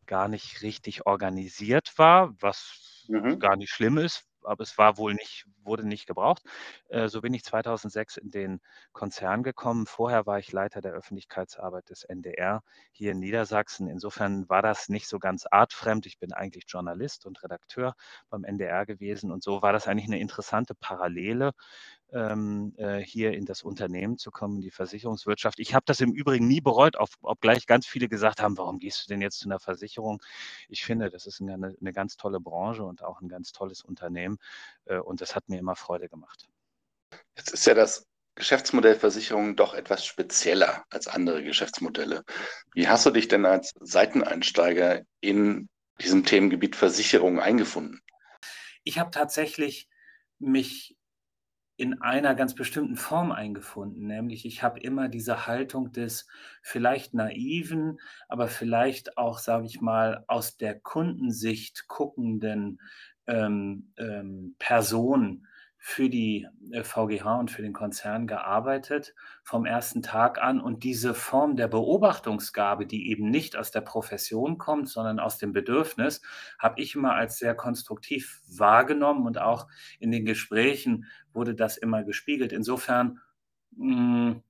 gar 0.06 0.28
nicht 0.28 0.62
richtig 0.62 1.06
organisiert 1.06 1.92
war, 1.96 2.32
was 2.40 3.08
Mhm. 3.08 3.40
gar 3.40 3.56
nicht 3.56 3.70
schlimm 3.70 3.98
ist, 3.98 4.24
aber 4.46 4.62
es 4.62 4.78
war 4.78 4.96
wohl 4.98 5.14
nicht, 5.14 5.46
wurde 5.62 5.86
nicht 5.86 6.06
gebraucht. 6.06 6.42
Äh, 6.88 7.08
so 7.08 7.20
bin 7.20 7.34
ich 7.34 7.44
2006 7.44 8.16
in 8.16 8.30
den 8.30 8.60
Konzern 8.92 9.42
gekommen. 9.42 9.86
Vorher 9.86 10.26
war 10.26 10.38
ich 10.38 10.52
Leiter 10.52 10.80
der 10.80 10.92
Öffentlichkeitsarbeit 10.92 11.90
des 11.90 12.04
NDR 12.04 12.62
hier 12.92 13.12
in 13.12 13.18
Niedersachsen. 13.18 13.88
Insofern 13.88 14.48
war 14.48 14.62
das 14.62 14.88
nicht 14.88 15.08
so 15.08 15.18
ganz 15.18 15.46
artfremd. 15.50 16.06
Ich 16.06 16.18
bin 16.18 16.32
eigentlich 16.32 16.64
Journalist 16.68 17.26
und 17.26 17.42
Redakteur 17.42 17.94
beim 18.30 18.44
NDR 18.44 18.86
gewesen 18.86 19.30
und 19.32 19.42
so 19.42 19.62
war 19.62 19.72
das 19.72 19.86
eigentlich 19.88 20.06
eine 20.06 20.20
interessante 20.20 20.74
Parallele 20.74 21.52
ähm, 22.12 22.74
äh, 22.76 22.98
hier 22.98 23.32
in 23.32 23.44
das 23.44 23.62
Unternehmen 23.62 24.18
zu 24.18 24.30
kommen, 24.30 24.60
die 24.60 24.70
Versicherungswirtschaft. 24.70 25.58
Ich 25.58 25.74
habe 25.74 25.84
das 25.86 26.00
im 26.00 26.12
Übrigen 26.12 26.46
nie 26.46 26.60
bereut, 26.60 26.96
auf, 26.96 27.10
obgleich 27.22 27.66
ganz 27.66 27.86
viele 27.86 28.08
gesagt 28.08 28.40
haben, 28.40 28.56
warum 28.56 28.78
gehst 28.78 29.04
du 29.04 29.08
denn 29.08 29.20
jetzt 29.20 29.38
zu 29.40 29.48
einer 29.48 29.58
Versicherung? 29.58 30.22
Ich 30.68 30.84
finde, 30.84 31.10
das 31.10 31.26
ist 31.26 31.40
eine, 31.40 31.76
eine 31.80 31.92
ganz 31.92 32.16
tolle 32.16 32.40
Branche 32.40 32.84
und 32.84 33.02
auch 33.02 33.20
ein 33.20 33.28
ganz 33.28 33.52
tolles 33.52 33.82
Unternehmen 33.82 34.38
äh, 34.84 34.98
und 34.98 35.20
das 35.20 35.34
hat 35.34 35.48
mir 35.48 35.58
immer 35.58 35.76
Freude 35.76 36.08
gemacht. 36.08 36.48
Jetzt 37.36 37.50
ist 37.50 37.66
ja 37.66 37.74
das 37.74 38.06
Geschäftsmodell 38.36 38.94
Versicherung 38.94 39.56
doch 39.56 39.74
etwas 39.74 40.04
spezieller 40.04 40.84
als 40.90 41.08
andere 41.08 41.42
Geschäftsmodelle. 41.42 42.22
Wie 42.74 42.86
hast 42.86 43.06
du 43.06 43.10
dich 43.10 43.28
denn 43.28 43.46
als 43.46 43.72
Seiteneinsteiger 43.80 45.02
in 45.20 45.68
diesem 46.00 46.24
Themengebiet 46.24 46.76
Versicherung 46.76 47.40
eingefunden? 47.40 48.02
Ich 48.84 48.98
habe 48.98 49.10
tatsächlich 49.10 49.88
mich 50.38 50.96
in 51.76 52.00
einer 52.00 52.34
ganz 52.34 52.54
bestimmten 52.54 52.96
Form 52.96 53.32
eingefunden, 53.32 54.06
nämlich 54.06 54.46
ich 54.46 54.62
habe 54.62 54.80
immer 54.80 55.08
diese 55.08 55.46
Haltung 55.46 55.92
des 55.92 56.26
vielleicht 56.62 57.12
naiven, 57.12 57.98
aber 58.28 58.48
vielleicht 58.48 59.18
auch, 59.18 59.38
sage 59.38 59.66
ich 59.66 59.80
mal, 59.80 60.24
aus 60.26 60.56
der 60.56 60.78
Kundensicht 60.78 61.86
guckenden 61.86 62.80
ähm, 63.26 63.92
ähm, 63.98 64.54
Person 64.58 65.46
für 65.88 66.10
die 66.10 66.48
VGH 66.82 67.36
äh, 67.36 67.38
und 67.38 67.48
für 67.52 67.62
den 67.62 67.72
Konzern 67.72 68.26
gearbeitet 68.26 69.14
vom 69.44 69.66
ersten 69.66 70.02
Tag 70.02 70.42
an. 70.42 70.60
Und 70.60 70.82
diese 70.82 71.14
Form 71.14 71.54
der 71.54 71.68
Beobachtungsgabe, 71.68 72.86
die 72.86 73.08
eben 73.08 73.30
nicht 73.30 73.56
aus 73.56 73.70
der 73.70 73.82
Profession 73.82 74.58
kommt, 74.58 74.88
sondern 74.88 75.20
aus 75.20 75.38
dem 75.38 75.52
Bedürfnis, 75.52 76.22
habe 76.58 76.80
ich 76.80 76.96
immer 76.96 77.14
als 77.14 77.38
sehr 77.38 77.54
konstruktiv 77.54 78.42
wahrgenommen 78.48 79.26
und 79.26 79.40
auch 79.40 79.68
in 80.00 80.10
den 80.10 80.24
Gesprächen 80.24 81.06
wurde 81.32 81.54
das 81.54 81.76
immer 81.76 82.02
gespiegelt. 82.02 82.52
Insofern 82.52 83.20
mh, 83.76 83.86
hm, 83.86 84.42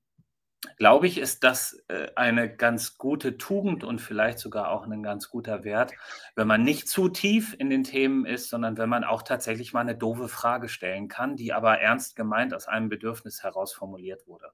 glaube 0.77 1.07
ich, 1.07 1.19
ist 1.19 1.45
das 1.45 1.83
äh, 1.89 2.09
eine 2.17 2.55
ganz 2.55 2.99
gute 2.99 3.39
Tugend 3.39 3.85
und 3.85 4.01
vielleicht 4.01 4.39
sogar 4.39 4.71
auch 4.71 4.87
ein 4.87 5.03
ganz 5.03 5.29
guter 5.29 5.65
Wert, 5.65 5.93
wenn 6.35 6.47
man 6.47 6.63
nicht 6.63 6.89
zu 6.89 7.09
tief 7.09 7.55
in 7.59 7.71
den 7.71 7.85
Themen 7.85 8.27
ist, 8.27 8.49
sondern 8.49 8.77
wenn 8.79 8.89
man 8.89 9.05
auch 9.05 9.23
tatsächlich 9.23 9.73
mal 9.73 9.81
eine 9.81 9.97
doofe 9.97 10.29
Frage 10.29 10.69
stellen 10.69 11.09
kann, 11.09 11.37
die 11.37 11.53
aber 11.53 11.81
ernst 11.81 12.17
gemeint 12.17 12.55
aus 12.55 12.69
einem 12.69 12.89
Bedürfnis 12.89 13.43
heraus 13.43 13.73
formuliert 13.73 14.27
wurde. 14.27 14.51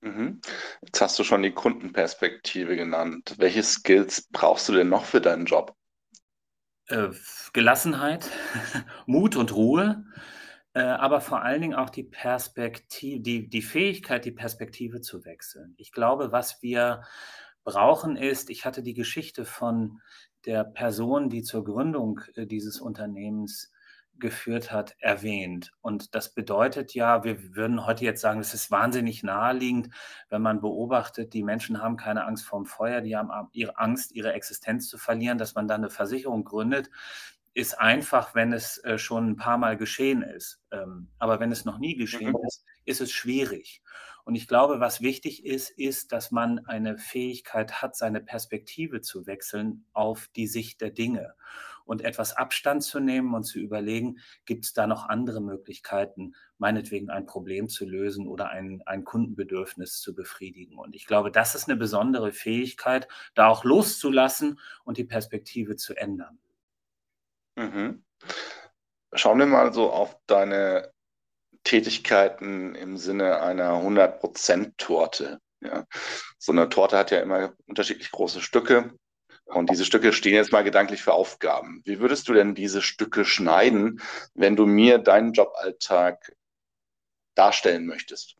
Mhm. 0.00 0.40
Jetzt 0.82 1.00
hast 1.00 1.18
du 1.18 1.24
schon 1.24 1.42
die 1.42 1.52
Kundenperspektive 1.52 2.76
genannt. 2.76 3.34
Welche 3.38 3.62
Skills 3.62 4.28
brauchst 4.30 4.68
du 4.68 4.72
denn 4.72 4.88
noch 4.88 5.04
für 5.04 5.20
deinen 5.20 5.44
Job? 5.44 5.76
Äh, 6.86 7.10
Gelassenheit, 7.52 8.28
Mut 9.06 9.36
und 9.36 9.54
Ruhe 9.54 10.04
äh, 10.74 10.82
aber 10.82 11.20
vor 11.20 11.42
allen 11.42 11.62
Dingen 11.62 11.74
auch 11.74 11.90
die 11.90 12.04
Perspektive, 12.04 13.20
die, 13.20 13.48
die 13.48 13.62
Fähigkeit, 13.62 14.24
die 14.24 14.32
Perspektive 14.32 15.00
zu 15.00 15.24
wechseln. 15.24 15.74
Ich 15.78 15.92
glaube, 15.92 16.32
was 16.32 16.62
wir 16.62 17.02
brauchen 17.64 18.16
ist, 18.16 18.50
ich 18.50 18.64
hatte 18.64 18.82
die 18.82 18.94
Geschichte 18.94 19.44
von 19.44 20.00
der 20.46 20.64
Person, 20.64 21.28
die 21.28 21.42
zur 21.42 21.64
Gründung 21.64 22.20
äh, 22.34 22.46
dieses 22.46 22.80
Unternehmens 22.80 23.72
geführt 24.18 24.70
hat, 24.70 24.96
erwähnt. 25.00 25.72
Und 25.80 26.14
das 26.14 26.34
bedeutet 26.34 26.94
ja, 26.94 27.24
wir 27.24 27.54
würden 27.54 27.86
heute 27.86 28.04
jetzt 28.04 28.20
sagen, 28.20 28.40
es 28.40 28.54
ist 28.54 28.70
wahnsinnig 28.70 29.22
naheliegend, 29.22 29.88
wenn 30.28 30.42
man 30.42 30.60
beobachtet, 30.60 31.32
die 31.32 31.42
Menschen 31.42 31.82
haben 31.82 31.96
keine 31.96 32.26
Angst 32.26 32.44
vorm 32.44 32.66
Feuer, 32.66 33.00
die 33.00 33.16
haben 33.16 33.30
ihre 33.52 33.78
Angst, 33.78 34.12
ihre 34.12 34.34
Existenz 34.34 34.88
zu 34.88 34.98
verlieren, 34.98 35.38
dass 35.38 35.54
man 35.54 35.66
dann 35.68 35.80
eine 35.80 35.90
Versicherung 35.90 36.44
gründet 36.44 36.90
ist 37.54 37.78
einfach, 37.78 38.34
wenn 38.34 38.52
es 38.52 38.78
äh, 38.84 38.98
schon 38.98 39.30
ein 39.30 39.36
paar 39.36 39.58
Mal 39.58 39.76
geschehen 39.76 40.22
ist. 40.22 40.60
Ähm, 40.70 41.08
aber 41.18 41.40
wenn 41.40 41.52
es 41.52 41.64
noch 41.64 41.78
nie 41.78 41.96
geschehen 41.96 42.32
mhm. 42.32 42.46
ist, 42.46 42.64
ist 42.84 43.00
es 43.00 43.10
schwierig. 43.10 43.82
Und 44.24 44.34
ich 44.34 44.46
glaube, 44.46 44.80
was 44.80 45.00
wichtig 45.00 45.44
ist, 45.44 45.70
ist, 45.70 46.12
dass 46.12 46.30
man 46.30 46.64
eine 46.66 46.98
Fähigkeit 46.98 47.82
hat, 47.82 47.96
seine 47.96 48.20
Perspektive 48.20 49.00
zu 49.00 49.26
wechseln 49.26 49.84
auf 49.92 50.28
die 50.36 50.46
Sicht 50.46 50.80
der 50.80 50.90
Dinge 50.90 51.34
und 51.84 52.02
etwas 52.02 52.36
Abstand 52.36 52.84
zu 52.84 53.00
nehmen 53.00 53.34
und 53.34 53.42
zu 53.42 53.58
überlegen, 53.58 54.20
gibt 54.44 54.64
es 54.64 54.72
da 54.72 54.86
noch 54.86 55.08
andere 55.08 55.40
Möglichkeiten, 55.40 56.34
meinetwegen 56.58 57.10
ein 57.10 57.26
Problem 57.26 57.68
zu 57.68 57.84
lösen 57.84 58.28
oder 58.28 58.50
ein, 58.50 58.82
ein 58.86 59.02
Kundenbedürfnis 59.02 60.00
zu 60.00 60.14
befriedigen. 60.14 60.78
Und 60.78 60.94
ich 60.94 61.06
glaube, 61.06 61.32
das 61.32 61.56
ist 61.56 61.68
eine 61.68 61.76
besondere 61.76 62.32
Fähigkeit, 62.32 63.08
da 63.34 63.48
auch 63.48 63.64
loszulassen 63.64 64.60
und 64.84 64.98
die 64.98 65.04
Perspektive 65.04 65.74
zu 65.74 65.96
ändern. 65.96 66.38
Mhm. 67.56 68.04
Schauen 69.12 69.38
wir 69.38 69.46
mal 69.46 69.72
so 69.72 69.90
auf 69.90 70.16
deine 70.26 70.92
Tätigkeiten 71.64 72.74
im 72.74 72.96
Sinne 72.96 73.40
einer 73.40 73.72
100%-Torte. 73.72 75.40
Ja. 75.60 75.84
So 76.38 76.52
eine 76.52 76.68
Torte 76.68 76.96
hat 76.96 77.10
ja 77.10 77.20
immer 77.20 77.52
unterschiedlich 77.66 78.10
große 78.10 78.40
Stücke 78.40 78.94
und 79.44 79.68
diese 79.68 79.84
Stücke 79.84 80.12
stehen 80.12 80.34
jetzt 80.34 80.52
mal 80.52 80.64
gedanklich 80.64 81.02
für 81.02 81.12
Aufgaben. 81.12 81.82
Wie 81.84 82.00
würdest 82.00 82.28
du 82.28 82.32
denn 82.32 82.54
diese 82.54 82.82
Stücke 82.82 83.24
schneiden, 83.24 84.00
wenn 84.34 84.56
du 84.56 84.66
mir 84.66 84.98
deinen 84.98 85.32
Joballtag 85.32 86.34
darstellen 87.34 87.86
möchtest? 87.86 88.36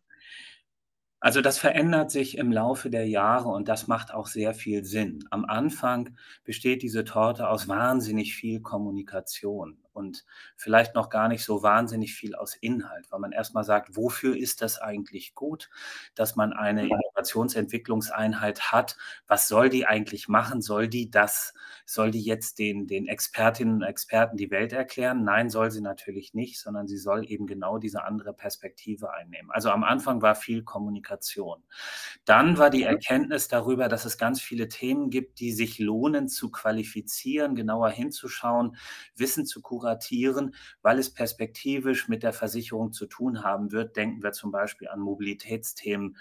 Also 1.20 1.42
das 1.42 1.58
verändert 1.58 2.10
sich 2.10 2.38
im 2.38 2.50
Laufe 2.50 2.88
der 2.90 3.06
Jahre 3.06 3.48
und 3.50 3.68
das 3.68 3.86
macht 3.86 4.12
auch 4.12 4.26
sehr 4.26 4.54
viel 4.54 4.84
Sinn. 4.84 5.24
Am 5.30 5.44
Anfang 5.44 6.16
besteht 6.44 6.82
diese 6.82 7.04
Torte 7.04 7.48
aus 7.48 7.68
wahnsinnig 7.68 8.34
viel 8.34 8.60
Kommunikation 8.60 9.78
und 10.00 10.24
vielleicht 10.56 10.94
noch 10.94 11.10
gar 11.10 11.28
nicht 11.28 11.44
so 11.44 11.62
wahnsinnig 11.62 12.14
viel 12.14 12.34
aus 12.34 12.54
Inhalt, 12.54 13.06
weil 13.10 13.20
man 13.20 13.32
erstmal 13.32 13.64
sagt, 13.64 13.96
wofür 13.96 14.36
ist 14.36 14.62
das 14.62 14.80
eigentlich 14.80 15.34
gut, 15.34 15.68
dass 16.14 16.36
man 16.36 16.52
eine 16.52 16.86
Innovationsentwicklungseinheit 16.86 18.72
hat? 18.72 18.96
Was 19.28 19.46
soll 19.46 19.68
die 19.68 19.86
eigentlich 19.86 20.26
machen? 20.26 20.62
Soll 20.62 20.88
die 20.88 21.10
das, 21.10 21.52
soll 21.84 22.10
die 22.10 22.22
jetzt 22.22 22.58
den, 22.58 22.86
den 22.86 23.06
Expertinnen 23.06 23.76
und 23.76 23.82
Experten 23.82 24.38
die 24.38 24.50
Welt 24.50 24.72
erklären? 24.72 25.22
Nein, 25.22 25.50
soll 25.50 25.70
sie 25.70 25.82
natürlich 25.82 26.32
nicht, 26.32 26.58
sondern 26.58 26.88
sie 26.88 26.98
soll 26.98 27.30
eben 27.30 27.46
genau 27.46 27.78
diese 27.78 28.02
andere 28.02 28.32
Perspektive 28.32 29.12
einnehmen. 29.12 29.50
Also 29.50 29.70
am 29.70 29.84
Anfang 29.84 30.22
war 30.22 30.34
viel 30.34 30.64
Kommunikation. 30.64 31.62
Dann 32.24 32.56
war 32.56 32.70
die 32.70 32.84
mhm. 32.84 32.94
Erkenntnis 32.94 33.48
darüber, 33.48 33.88
dass 33.88 34.06
es 34.06 34.16
ganz 34.16 34.40
viele 34.40 34.68
Themen 34.68 35.10
gibt, 35.10 35.40
die 35.40 35.52
sich 35.52 35.78
lohnen 35.78 36.28
zu 36.28 36.50
qualifizieren, 36.50 37.54
genauer 37.54 37.90
hinzuschauen, 37.90 38.76
Wissen 39.14 39.44
zu 39.44 39.60
kuratieren 39.60 39.89
kuratieren, 39.90 40.54
weil 40.82 40.98
es 40.98 41.12
perspektivisch 41.12 42.08
mit 42.08 42.22
der 42.22 42.32
Versicherung 42.32 42.92
zu 42.92 43.06
tun 43.06 43.42
haben 43.42 43.72
wird. 43.72 43.96
Denken 43.96 44.22
wir 44.22 44.32
zum 44.32 44.50
Beispiel 44.50 44.88
an 44.88 45.00
Mobilitätsthemen, 45.00 46.16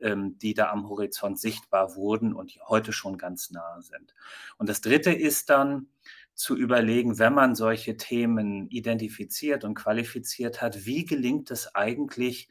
ähm, 0.00 0.38
die 0.38 0.54
da 0.54 0.70
am 0.70 0.88
Horizont 0.88 1.38
sichtbar 1.38 1.94
wurden 1.94 2.32
und 2.32 2.58
heute 2.66 2.92
schon 2.92 3.18
ganz 3.18 3.50
nahe 3.50 3.82
sind. 3.82 4.14
Und 4.58 4.68
das 4.68 4.80
Dritte 4.80 5.12
ist 5.12 5.50
dann, 5.50 5.88
zu 6.34 6.56
überlegen, 6.56 7.18
wenn 7.18 7.34
man 7.34 7.54
solche 7.54 7.98
Themen 7.98 8.66
identifiziert 8.70 9.64
und 9.64 9.74
qualifiziert 9.74 10.62
hat, 10.62 10.86
wie 10.86 11.04
gelingt 11.04 11.50
es 11.50 11.74
eigentlich, 11.74 12.48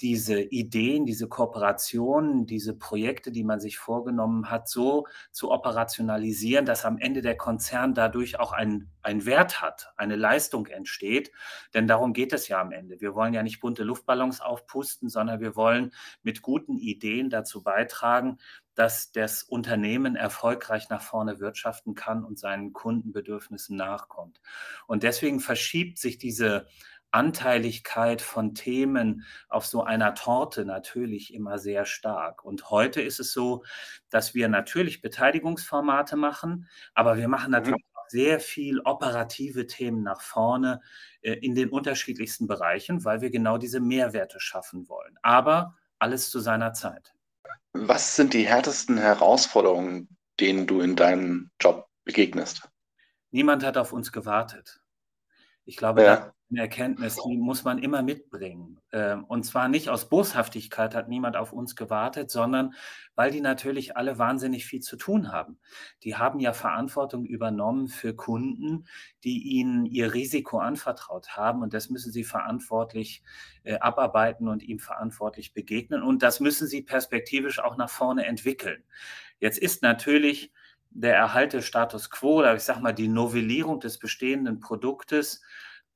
diese 0.00 0.40
Ideen, 0.40 1.06
diese 1.06 1.28
Kooperationen, 1.28 2.46
diese 2.46 2.74
Projekte, 2.74 3.32
die 3.32 3.44
man 3.44 3.60
sich 3.60 3.78
vorgenommen 3.78 4.50
hat, 4.50 4.68
so 4.68 5.06
zu 5.32 5.50
operationalisieren, 5.50 6.66
dass 6.66 6.84
am 6.84 6.98
Ende 6.98 7.20
der 7.20 7.36
Konzern 7.36 7.94
dadurch 7.94 8.38
auch 8.38 8.52
einen 8.52 8.90
Wert 9.02 9.60
hat, 9.60 9.92
eine 9.96 10.16
Leistung 10.16 10.66
entsteht. 10.66 11.32
Denn 11.74 11.86
darum 11.86 12.12
geht 12.12 12.32
es 12.32 12.48
ja 12.48 12.60
am 12.60 12.72
Ende. 12.72 13.00
Wir 13.00 13.14
wollen 13.14 13.34
ja 13.34 13.42
nicht 13.42 13.60
bunte 13.60 13.82
Luftballons 13.82 14.40
aufpusten, 14.40 15.08
sondern 15.08 15.40
wir 15.40 15.56
wollen 15.56 15.92
mit 16.22 16.42
guten 16.42 16.78
Ideen 16.78 17.30
dazu 17.30 17.62
beitragen, 17.62 18.38
dass 18.74 19.10
das 19.10 19.42
Unternehmen 19.42 20.14
erfolgreich 20.14 20.88
nach 20.88 21.02
vorne 21.02 21.40
wirtschaften 21.40 21.96
kann 21.96 22.24
und 22.24 22.38
seinen 22.38 22.72
Kundenbedürfnissen 22.72 23.76
nachkommt. 23.76 24.40
Und 24.86 25.02
deswegen 25.02 25.40
verschiebt 25.40 25.98
sich 25.98 26.18
diese 26.18 26.68
Anteiligkeit 27.10 28.20
von 28.22 28.54
Themen 28.54 29.24
auf 29.48 29.66
so 29.66 29.82
einer 29.82 30.14
Torte 30.14 30.64
natürlich 30.64 31.32
immer 31.32 31.58
sehr 31.58 31.84
stark. 31.84 32.44
Und 32.44 32.70
heute 32.70 33.00
ist 33.00 33.20
es 33.20 33.32
so, 33.32 33.64
dass 34.10 34.34
wir 34.34 34.48
natürlich 34.48 35.00
Beteiligungsformate 35.00 36.16
machen, 36.16 36.68
aber 36.94 37.16
wir 37.16 37.28
machen 37.28 37.46
mhm. 37.46 37.52
natürlich 37.52 37.84
mhm. 37.84 37.98
auch 37.98 38.08
sehr 38.08 38.40
viel 38.40 38.80
operative 38.80 39.66
Themen 39.66 40.02
nach 40.02 40.20
vorne 40.20 40.80
äh, 41.22 41.32
in 41.32 41.54
den 41.54 41.70
unterschiedlichsten 41.70 42.46
Bereichen, 42.46 43.04
weil 43.04 43.20
wir 43.20 43.30
genau 43.30 43.58
diese 43.58 43.80
Mehrwerte 43.80 44.40
schaffen 44.40 44.88
wollen. 44.88 45.16
Aber 45.22 45.76
alles 45.98 46.30
zu 46.30 46.40
seiner 46.40 46.72
Zeit. 46.72 47.14
Was 47.72 48.16
sind 48.16 48.34
die 48.34 48.46
härtesten 48.46 48.98
Herausforderungen, 48.98 50.08
denen 50.40 50.66
du 50.66 50.80
in 50.80 50.96
deinem 50.96 51.50
Job 51.60 51.88
begegnest? 52.04 52.68
Niemand 53.30 53.64
hat 53.64 53.76
auf 53.76 53.92
uns 53.92 54.10
gewartet. 54.10 54.80
Ich 55.68 55.76
glaube, 55.76 56.02
ja 56.02 56.32
eine 56.50 56.60
Erkenntnis, 56.60 57.16
die 57.28 57.36
muss 57.36 57.64
man 57.64 57.78
immer 57.78 58.02
mitbringen. 58.02 58.80
Ähm, 58.92 59.24
und 59.24 59.44
zwar 59.44 59.68
nicht 59.68 59.90
aus 59.90 60.08
Boshaftigkeit 60.08 60.94
hat 60.94 61.08
niemand 61.08 61.36
auf 61.36 61.52
uns 61.52 61.76
gewartet, 61.76 62.30
sondern 62.30 62.74
weil 63.14 63.30
die 63.30 63.42
natürlich 63.42 63.96
alle 63.96 64.18
wahnsinnig 64.18 64.64
viel 64.64 64.80
zu 64.80 64.96
tun 64.96 65.30
haben. 65.30 65.58
Die 66.04 66.16
haben 66.16 66.40
ja 66.40 66.54
Verantwortung 66.54 67.26
übernommen 67.26 67.88
für 67.88 68.14
Kunden, 68.14 68.86
die 69.24 69.42
ihnen 69.58 69.84
ihr 69.84 70.14
Risiko 70.14 70.58
anvertraut 70.58 71.36
haben. 71.36 71.62
Und 71.62 71.74
das 71.74 71.90
müssen 71.90 72.12
sie 72.12 72.24
verantwortlich 72.24 73.22
äh, 73.64 73.78
abarbeiten 73.78 74.48
und 74.48 74.62
ihm 74.62 74.78
verantwortlich 74.78 75.52
begegnen. 75.52 76.02
Und 76.02 76.22
das 76.22 76.40
müssen 76.40 76.66
sie 76.66 76.80
perspektivisch 76.80 77.58
auch 77.58 77.76
nach 77.76 77.90
vorne 77.90 78.24
entwickeln. 78.24 78.82
Jetzt 79.38 79.58
ist 79.58 79.82
natürlich 79.82 80.50
der 80.90 81.16
Erhalt 81.16 81.52
des 81.52 81.66
Status 81.66 82.10
quo, 82.10 82.38
oder 82.40 82.54
ich 82.54 82.62
sage 82.62 82.80
mal 82.80 82.92
die 82.92 83.08
Novellierung 83.08 83.80
des 83.80 83.98
bestehenden 83.98 84.60
Produktes, 84.60 85.42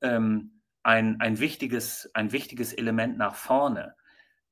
ähm, 0.01 0.61
ein, 0.83 1.19
ein, 1.21 1.39
wichtiges, 1.39 2.09
ein 2.13 2.31
wichtiges 2.31 2.73
Element 2.73 3.17
nach 3.17 3.35
vorne. 3.35 3.95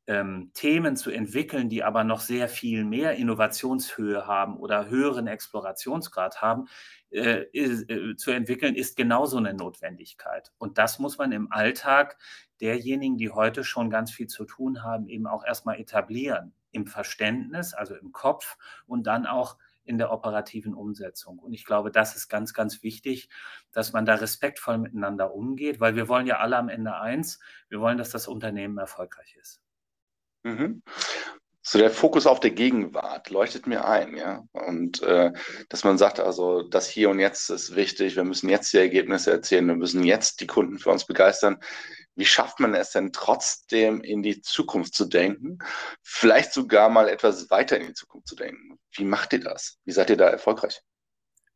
ähm, 0.07 0.51
Themen 0.53 0.95
zu 0.97 1.11
entwickeln, 1.11 1.69
die 1.69 1.83
aber 1.83 2.03
noch 2.03 2.19
sehr 2.21 2.49
viel 2.49 2.83
mehr 2.83 3.15
Innovationshöhe 3.15 4.25
haben 4.27 4.57
oder 4.57 4.89
höheren 4.89 5.27
Explorationsgrad 5.27 6.41
haben, 6.41 6.67
äh, 7.11 7.43
äh, 7.53 8.15
zu 8.15 8.31
entwickeln, 8.31 8.75
ist 8.75 8.97
genauso 8.97 9.37
eine 9.37 9.53
Notwendigkeit. 9.53 10.51
Und 10.57 10.77
das 10.77 10.99
muss 10.99 11.17
man 11.17 11.31
im 11.31 11.51
Alltag 11.51 12.17
derjenigen, 12.61 13.17
die 13.17 13.29
heute 13.29 13.63
schon 13.63 13.89
ganz 13.89 14.11
viel 14.11 14.27
zu 14.27 14.45
tun 14.45 14.83
haben, 14.83 15.07
eben 15.07 15.27
auch 15.27 15.45
erstmal 15.45 15.79
etablieren. 15.79 16.53
Im 16.71 16.87
Verständnis, 16.87 17.73
also 17.73 17.95
im 17.95 18.11
Kopf 18.11 18.57
und 18.87 19.05
dann 19.07 19.25
auch 19.25 19.57
in 19.91 19.97
der 19.97 20.11
operativen 20.11 20.73
Umsetzung. 20.73 21.37
Und 21.37 21.51
ich 21.51 21.65
glaube, 21.65 21.91
das 21.91 22.15
ist 22.15 22.29
ganz, 22.29 22.53
ganz 22.53 22.81
wichtig, 22.81 23.27
dass 23.73 23.91
man 23.91 24.05
da 24.05 24.15
respektvoll 24.15 24.77
miteinander 24.77 25.33
umgeht, 25.35 25.81
weil 25.81 25.97
wir 25.97 26.07
wollen 26.07 26.27
ja 26.27 26.37
alle 26.37 26.55
am 26.55 26.69
Ende 26.69 26.95
eins, 26.95 27.41
wir 27.67 27.81
wollen, 27.81 27.97
dass 27.97 28.09
das 28.09 28.29
Unternehmen 28.29 28.77
erfolgreich 28.77 29.35
ist. 29.39 29.59
Mhm. 30.43 30.81
So 31.61 31.77
der 31.77 31.91
Fokus 31.91 32.25
auf 32.25 32.39
der 32.39 32.51
Gegenwart 32.51 33.29
leuchtet 33.29 33.67
mir 33.67 33.85
ein, 33.85 34.15
ja. 34.15 34.43
Und 34.53 35.03
äh, 35.03 35.33
dass 35.67 35.83
man 35.83 35.97
sagt, 35.97 36.21
also 36.21 36.63
das 36.63 36.87
Hier 36.87 37.09
und 37.09 37.19
Jetzt 37.19 37.49
ist 37.49 37.75
wichtig, 37.75 38.15
wir 38.15 38.23
müssen 38.23 38.49
jetzt 38.49 38.71
die 38.71 38.77
Ergebnisse 38.77 39.31
erzielen, 39.31 39.67
wir 39.67 39.75
müssen 39.75 40.03
jetzt 40.03 40.39
die 40.39 40.47
Kunden 40.47 40.79
für 40.79 40.89
uns 40.89 41.05
begeistern. 41.05 41.59
Wie 42.21 42.25
schafft 42.25 42.59
man 42.59 42.75
es 42.75 42.91
denn 42.91 43.11
trotzdem 43.13 43.99
in 44.01 44.21
die 44.21 44.41
Zukunft 44.41 44.93
zu 44.93 45.05
denken? 45.05 45.57
Vielleicht 46.03 46.53
sogar 46.53 46.87
mal 46.87 47.09
etwas 47.09 47.49
weiter 47.49 47.79
in 47.79 47.87
die 47.87 47.93
Zukunft 47.93 48.27
zu 48.27 48.35
denken. 48.35 48.77
Wie 48.91 49.05
macht 49.05 49.33
ihr 49.33 49.39
das? 49.39 49.79
Wie 49.85 49.91
seid 49.91 50.11
ihr 50.11 50.17
da 50.17 50.27
erfolgreich? 50.27 50.83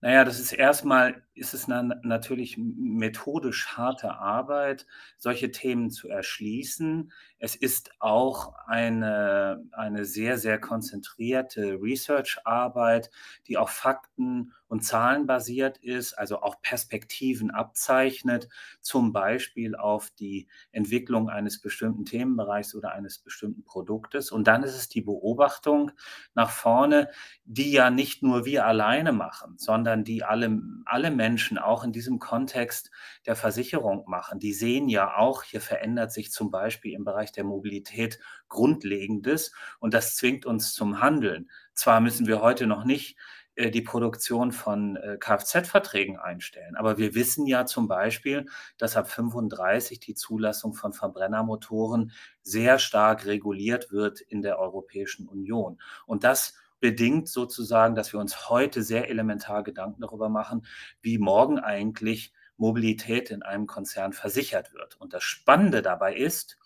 Naja, 0.01 0.23
das 0.23 0.39
ist 0.39 0.53
erstmal, 0.53 1.23
ist 1.35 1.53
es 1.53 1.67
na, 1.67 1.83
natürlich 2.01 2.57
methodisch 2.57 3.77
harte 3.77 4.13
Arbeit, 4.15 4.87
solche 5.17 5.51
Themen 5.51 5.91
zu 5.91 6.09
erschließen. 6.09 7.11
Es 7.37 7.55
ist 7.55 7.91
auch 7.99 8.55
eine, 8.65 9.63
eine 9.71 10.03
sehr, 10.05 10.39
sehr 10.39 10.59
konzentrierte 10.59 11.79
Research-Arbeit, 11.79 13.11
die 13.45 13.57
auf 13.57 13.69
Fakten 13.69 14.53
und 14.75 14.81
Zahlen 14.81 15.25
basiert 15.25 15.77
ist, 15.77 16.15
also 16.15 16.41
auch 16.41 16.61
Perspektiven 16.61 17.49
abzeichnet, 17.49 18.49
zum 18.81 19.13
Beispiel 19.13 19.73
auf 19.73 20.09
die 20.19 20.49
Entwicklung 20.73 21.29
eines 21.29 21.61
bestimmten 21.61 22.03
Themenbereichs 22.03 22.75
oder 22.75 22.91
eines 22.91 23.19
bestimmten 23.19 23.63
Produktes. 23.63 24.33
Und 24.33 24.47
dann 24.47 24.63
ist 24.63 24.75
es 24.75 24.89
die 24.89 24.99
Beobachtung 24.99 25.91
nach 26.33 26.49
vorne, 26.49 27.09
die 27.45 27.71
ja 27.71 27.89
nicht 27.89 28.21
nur 28.21 28.43
wir 28.43 28.65
alleine 28.65 29.13
machen, 29.13 29.57
sondern 29.57 30.03
die 30.03 30.25
alle, 30.25 30.59
alle 30.83 31.09
Menschen 31.09 31.57
auch 31.57 31.85
in 31.85 31.93
diesem 31.93 32.19
Kontext 32.19 32.91
der 33.25 33.37
Versicherung 33.37 34.03
machen. 34.09 34.39
Die 34.39 34.51
sehen 34.51 34.89
ja 34.89 35.15
auch, 35.15 35.43
hier 35.43 35.61
verändert 35.61 36.11
sich 36.11 36.33
zum 36.33 36.51
Beispiel 36.51 36.91
im 36.91 37.05
Bereich 37.05 37.31
der 37.31 37.45
Mobilität 37.45 38.19
Grundlegendes 38.49 39.53
und 39.79 39.93
das 39.93 40.17
zwingt 40.17 40.45
uns 40.45 40.73
zum 40.73 40.99
Handeln. 40.99 41.49
Zwar 41.73 42.01
müssen 42.01 42.27
wir 42.27 42.41
heute 42.41 42.67
noch 42.67 42.83
nicht 42.83 43.17
die 43.57 43.81
Produktion 43.81 44.51
von 44.51 44.97
äh, 44.97 45.17
Kfz-Verträgen 45.17 46.17
einstellen. 46.17 46.75
Aber 46.75 46.97
wir 46.97 47.15
wissen 47.15 47.47
ja 47.47 47.65
zum 47.65 47.87
Beispiel, 47.87 48.47
dass 48.77 48.97
ab 48.97 49.09
35 49.09 49.99
die 49.99 50.15
Zulassung 50.15 50.73
von 50.73 50.93
Verbrennermotoren 50.93 52.11
sehr 52.41 52.79
stark 52.79 53.25
reguliert 53.25 53.91
wird 53.91 54.21
in 54.21 54.41
der 54.41 54.59
Europäischen 54.59 55.27
Union. 55.27 55.79
Und 56.05 56.23
das 56.23 56.55
bedingt 56.79 57.29
sozusagen, 57.29 57.95
dass 57.95 58.11
wir 58.13 58.19
uns 58.19 58.49
heute 58.49 58.83
sehr 58.83 59.09
elementar 59.09 59.63
Gedanken 59.63 60.01
darüber 60.01 60.29
machen, 60.29 60.65
wie 61.01 61.17
morgen 61.17 61.57
eigentlich 61.57 62.33
Mobilität 62.57 63.31
in 63.31 63.41
einem 63.41 63.67
Konzern 63.67 64.13
versichert 64.13 64.73
wird. 64.73 64.95
Und 64.99 65.13
das 65.13 65.23
Spannende 65.23 65.81
dabei 65.81 66.15
ist, 66.15 66.57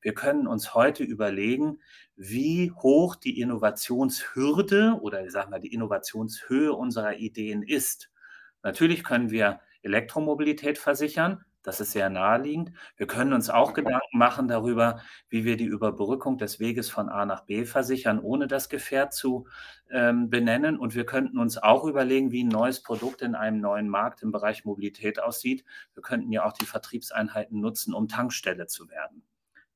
wir 0.00 0.14
können 0.14 0.46
uns 0.46 0.74
heute 0.74 1.04
überlegen, 1.04 1.80
wie 2.16 2.70
hoch 2.72 3.16
die 3.16 3.40
Innovationshürde 3.40 4.98
oder 5.00 5.24
ich 5.24 5.32
sage 5.32 5.50
mal 5.50 5.60
die 5.60 5.72
Innovationshöhe 5.72 6.72
unserer 6.72 7.16
Ideen 7.16 7.62
ist. 7.62 8.10
Natürlich 8.62 9.04
können 9.04 9.30
wir 9.30 9.60
Elektromobilität 9.82 10.78
versichern, 10.78 11.44
das 11.62 11.78
ist 11.78 11.92
sehr 11.92 12.08
naheliegend. 12.08 12.72
Wir 12.96 13.06
können 13.06 13.34
uns 13.34 13.50
auch 13.50 13.74
Gedanken 13.74 14.16
machen 14.16 14.48
darüber, 14.48 15.02
wie 15.28 15.44
wir 15.44 15.58
die 15.58 15.66
Überbrückung 15.66 16.38
des 16.38 16.58
Weges 16.58 16.88
von 16.88 17.10
A 17.10 17.26
nach 17.26 17.44
B 17.44 17.66
versichern, 17.66 18.18
ohne 18.18 18.46
das 18.46 18.70
Gefährt 18.70 19.12
zu 19.12 19.46
ähm, 19.90 20.30
benennen. 20.30 20.78
Und 20.78 20.94
wir 20.94 21.04
könnten 21.04 21.38
uns 21.38 21.58
auch 21.58 21.84
überlegen, 21.84 22.32
wie 22.32 22.44
ein 22.44 22.48
neues 22.48 22.82
Produkt 22.82 23.20
in 23.20 23.34
einem 23.34 23.60
neuen 23.60 23.90
Markt 23.90 24.22
im 24.22 24.32
Bereich 24.32 24.64
Mobilität 24.64 25.20
aussieht. 25.22 25.64
Wir 25.92 26.02
könnten 26.02 26.32
ja 26.32 26.46
auch 26.46 26.54
die 26.54 26.66
Vertriebseinheiten 26.66 27.60
nutzen, 27.60 27.92
um 27.92 28.08
Tankstelle 28.08 28.66
zu 28.66 28.88
werden. 28.88 29.22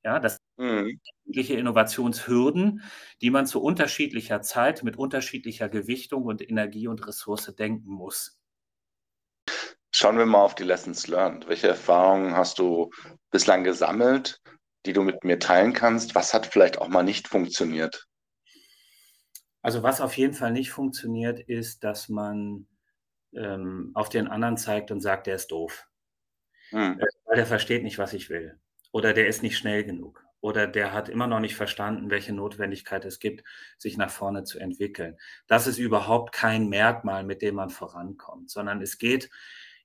Ja, 0.04 0.20
das 0.20 0.38
mhm. 0.58 1.00
sind 1.24 1.50
Innovationshürden, 1.50 2.82
die 3.22 3.30
man 3.30 3.46
zu 3.46 3.62
unterschiedlicher 3.62 4.42
Zeit 4.42 4.82
mit 4.82 4.98
unterschiedlicher 4.98 5.70
Gewichtung 5.70 6.24
und 6.24 6.46
Energie 6.46 6.88
und 6.88 7.06
Ressource 7.06 7.54
denken 7.56 7.90
muss. 7.90 8.38
Schauen 9.92 10.18
wir 10.18 10.26
mal 10.26 10.42
auf 10.42 10.54
die 10.54 10.64
Lessons 10.64 11.06
learned. 11.06 11.48
Welche 11.48 11.68
Erfahrungen 11.68 12.36
hast 12.36 12.58
du 12.58 12.90
bislang 13.30 13.64
gesammelt, 13.64 14.42
die 14.84 14.92
du 14.92 15.02
mit 15.02 15.24
mir 15.24 15.38
teilen 15.38 15.72
kannst? 15.72 16.14
Was 16.14 16.34
hat 16.34 16.46
vielleicht 16.46 16.78
auch 16.78 16.88
mal 16.88 17.02
nicht 17.02 17.28
funktioniert? 17.28 18.06
Also 19.62 19.82
was 19.82 20.02
auf 20.02 20.18
jeden 20.18 20.34
Fall 20.34 20.52
nicht 20.52 20.70
funktioniert, 20.70 21.40
ist, 21.40 21.82
dass 21.82 22.10
man 22.10 22.66
ähm, 23.32 23.92
auf 23.94 24.10
den 24.10 24.28
anderen 24.28 24.58
zeigt 24.58 24.90
und 24.90 25.00
sagt, 25.00 25.26
der 25.26 25.36
ist 25.36 25.50
doof. 25.50 25.86
Hm. 26.70 27.00
Weil 27.24 27.36
der 27.36 27.46
versteht 27.46 27.82
nicht, 27.82 27.96
was 27.96 28.12
ich 28.12 28.28
will 28.28 28.60
oder 28.94 29.12
der 29.12 29.26
ist 29.26 29.42
nicht 29.42 29.58
schnell 29.58 29.82
genug 29.82 30.24
oder 30.40 30.68
der 30.68 30.92
hat 30.92 31.08
immer 31.08 31.26
noch 31.26 31.40
nicht 31.40 31.56
verstanden, 31.56 32.10
welche 32.10 32.32
Notwendigkeit 32.32 33.04
es 33.04 33.18
gibt, 33.18 33.42
sich 33.76 33.96
nach 33.96 34.10
vorne 34.10 34.44
zu 34.44 34.60
entwickeln. 34.60 35.16
Das 35.48 35.66
ist 35.66 35.78
überhaupt 35.78 36.32
kein 36.32 36.68
Merkmal, 36.68 37.24
mit 37.24 37.42
dem 37.42 37.56
man 37.56 37.70
vorankommt, 37.70 38.50
sondern 38.50 38.80
es 38.80 38.98
geht, 38.98 39.30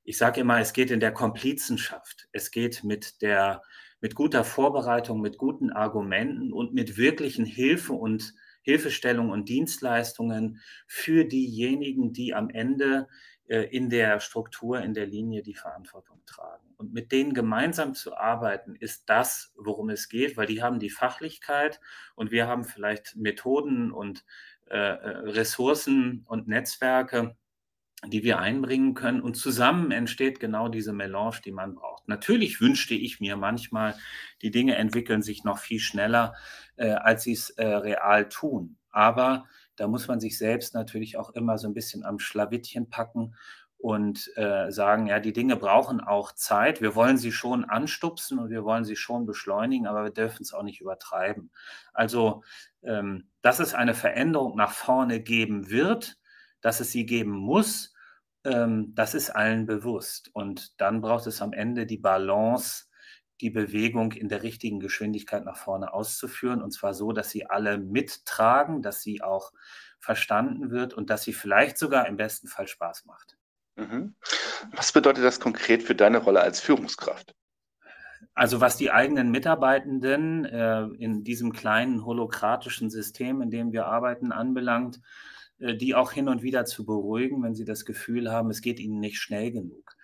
ich 0.04 0.20
sage 0.20 0.42
immer, 0.42 0.60
es 0.60 0.74
geht 0.74 0.92
in 0.92 1.00
der 1.00 1.12
Komplizenschaft. 1.12 2.28
Es 2.34 2.52
geht 2.52 2.84
mit 2.84 3.24
der, 3.24 3.64
mit 4.00 4.14
guter 4.14 4.44
Vorbereitung, 4.44 5.22
mit 5.22 5.40
guten 5.40 5.72
Argumenten 5.72 6.54
und 6.54 6.76
mit 6.76 6.96
wirklichen 6.98 7.46
Hilfe 7.46 7.94
und 7.94 8.36
Hilfestellung 8.62 9.32
und 9.32 9.50
Dienstleistungen 9.50 10.62
für 10.86 11.26
diejenigen, 11.26 12.14
die 12.14 12.36
am 12.36 12.52
Ende 12.52 13.08
in 13.50 13.90
der 13.90 14.20
Struktur, 14.20 14.80
in 14.80 14.94
der 14.94 15.08
Linie 15.08 15.42
die 15.42 15.56
Verantwortung 15.56 16.22
tragen. 16.26 16.70
Und 16.78 16.94
mit 16.94 17.12
denen 17.12 17.34
gemeinsam 17.34 17.96
zu 17.96 18.16
arbeiten, 18.16 18.76
ist 18.76 19.10
das, 19.10 19.54
worum 19.58 19.90
es 19.90 20.08
geht, 20.08 20.38
weil 20.38 20.46
die 20.46 20.62
haben 20.62 20.80
die 20.80 20.92
Fachlichkeit 20.92 21.80
und 22.16 22.32
wir 22.32 22.48
haben 22.48 22.64
vielleicht 22.64 23.16
Methoden 23.16 23.92
und 23.92 24.24
äh, 24.70 24.78
äh 24.78 25.10
Ressourcen 25.30 26.24
und 26.28 26.48
Netzwerke, 26.48 27.36
die 28.06 28.24
wir 28.24 28.40
einbringen 28.40 28.94
können. 28.94 29.22
Und 29.22 29.36
zusammen 29.36 29.92
entsteht 29.92 30.40
genau 30.40 30.70
diese 30.70 30.94
Melange, 30.94 31.42
die 31.44 31.52
man 31.52 31.76
braucht. 31.76 32.08
Natürlich 32.08 32.62
wünschte 32.62 32.94
ich 32.94 33.20
mir 33.20 33.36
manchmal, 33.36 33.96
die 34.42 34.52
Dinge 34.52 34.76
entwickeln 34.76 35.22
sich 35.22 35.44
noch 35.44 35.58
viel 35.58 35.80
schneller, 35.80 36.36
äh, 36.78 36.92
als 36.92 37.24
sie 37.24 37.34
es 37.34 37.50
äh, 37.52 37.66
real 37.66 38.30
tun. 38.30 38.78
Aber 38.92 39.48
da 39.80 39.88
muss 39.88 40.08
man 40.08 40.20
sich 40.20 40.38
selbst 40.38 40.74
natürlich 40.74 41.18
auch 41.18 41.30
immer 41.32 41.58
so 41.58 41.68
ein 41.68 41.74
bisschen 41.74 42.04
am 42.04 42.20
Schlawittchen 42.20 42.90
packen 42.90 43.36
und 43.78 44.30
äh, 44.36 44.72
sagen, 44.72 45.08
ja, 45.08 45.22
die 45.22 45.32
Dinge 45.32 45.56
brauchen 45.56 46.02
auch 46.02 46.34
Zeit. 46.34 46.82
Wir 46.82 46.96
wollen 46.96 47.18
sie 47.18 47.32
schon 47.32 47.64
anstupsen 47.64 48.38
und 48.38 48.50
wir 48.50 48.66
wollen 48.66 48.84
sie 48.84 48.98
schon 48.98 49.26
beschleunigen, 49.26 49.88
aber 49.88 50.04
wir 50.04 50.12
dürfen 50.12 50.44
es 50.44 50.54
auch 50.54 50.64
nicht 50.64 50.82
übertreiben. 50.82 51.50
Also, 51.94 52.44
ähm, 52.84 53.30
dass 53.42 53.60
es 53.60 53.74
eine 53.74 53.94
Veränderung 53.94 54.58
nach 54.58 54.72
vorne 54.72 55.22
geben 55.22 55.70
wird, 55.70 56.18
dass 56.60 56.82
es 56.82 56.92
sie 56.92 57.06
geben 57.06 57.32
muss, 57.32 57.94
ähm, 58.44 58.94
das 58.96 59.14
ist 59.14 59.30
allen 59.30 59.66
bewusst. 59.66 60.30
Und 60.34 60.80
dann 60.82 61.00
braucht 61.00 61.26
es 61.28 61.42
am 61.42 61.54
Ende 61.54 61.86
die 61.86 61.98
Balance 61.98 62.89
die 63.42 63.50
Bewegung 63.50 64.12
in 64.12 64.30
der 64.30 64.44
richtigen 64.44 64.80
Geschwindigkeit 64.80 65.46
nach 65.46 65.58
vorne 65.58 65.94
auszuführen. 65.94 66.62
Und 66.62 66.72
zwar 66.72 66.94
so, 66.94 67.12
dass 67.12 67.30
sie 67.30 67.46
alle 67.46 67.78
mittragen, 67.78 68.82
dass 68.82 69.02
sie 69.02 69.22
auch 69.22 69.52
verstanden 70.00 70.72
wird 70.72 70.94
und 70.94 71.10
dass 71.10 71.24
sie 71.24 71.34
vielleicht 71.34 71.78
sogar 71.78 72.08
im 72.08 72.18
besten 72.18 72.48
Fall 72.48 72.68
Spaß 72.68 73.06
macht. 73.06 73.38
Mhm. 73.76 74.16
Was 74.74 74.92
bedeutet 74.92 75.24
das 75.24 75.40
konkret 75.40 75.84
für 75.84 75.96
deine 75.96 76.20
Rolle 76.20 76.42
als 76.42 76.60
Führungskraft? 76.60 77.36
Also 78.34 78.62
was 78.62 78.78
die 78.78 78.92
eigenen 78.92 79.32
Mitarbeitenden 79.32 80.46
äh, 80.46 80.84
in 80.98 81.24
diesem 81.24 81.52
kleinen 81.52 82.06
holokratischen 82.06 82.90
System, 82.90 83.42
in 83.42 83.50
dem 83.50 83.72
wir 83.72 83.86
arbeiten, 83.86 84.32
anbelangt, 84.32 85.02
die 85.60 85.94
auch 85.94 86.12
hin 86.12 86.30
und 86.30 86.42
wieder 86.42 86.66
zu 86.66 86.86
beruhigen, 86.86 87.44
wenn 87.44 87.54
sie 87.54 87.66
das 87.66 87.86
Gefühl 87.86 88.32
haben, 88.32 88.50
es 88.50 88.62
geht 88.62 88.80
ihnen 88.80 89.00
nicht 89.00 89.20
schnell 89.20 89.52
genug. 89.52 89.96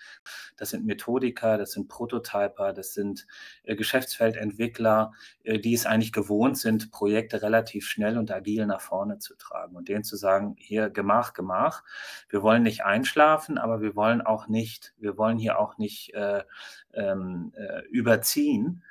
Das 0.57 0.71
sind 0.71 0.85
Methodiker, 0.85 1.57
das 1.57 1.71
sind 1.71 1.87
Prototyper, 1.87 2.73
das 2.73 2.93
sind 2.93 3.25
äh, 3.63 3.75
Geschäftsfeldentwickler, 3.75 5.13
äh, 5.43 5.59
die 5.59 5.73
es 5.73 5.85
eigentlich 5.85 6.11
gewohnt 6.11 6.57
sind, 6.57 6.91
Projekte 6.91 7.41
relativ 7.41 7.87
schnell 7.87 8.17
und 8.17 8.31
agil 8.31 8.65
nach 8.65 8.81
vorne 8.81 9.19
zu 9.19 9.35
tragen 9.35 9.75
und 9.75 9.87
denen 9.87 10.03
zu 10.03 10.17
sagen, 10.17 10.55
hier 10.57 10.89
Gemach, 10.89 11.33
Gemach. 11.33 11.83
Wir 12.29 12.41
wollen 12.41 12.63
nicht 12.63 12.83
einschlafen, 12.83 13.57
aber 13.57 13.81
wir 13.81 13.95
wollen 13.95 14.21
auch 14.21 14.47
nicht, 14.47 14.93
wir 14.97 15.17
wollen 15.17 15.37
hier 15.37 15.59
auch 15.59 15.77
nicht 15.77 16.13
äh, 16.13 16.43
ähm, 16.93 17.53
äh, 17.55 17.81
überziehen 17.89 18.83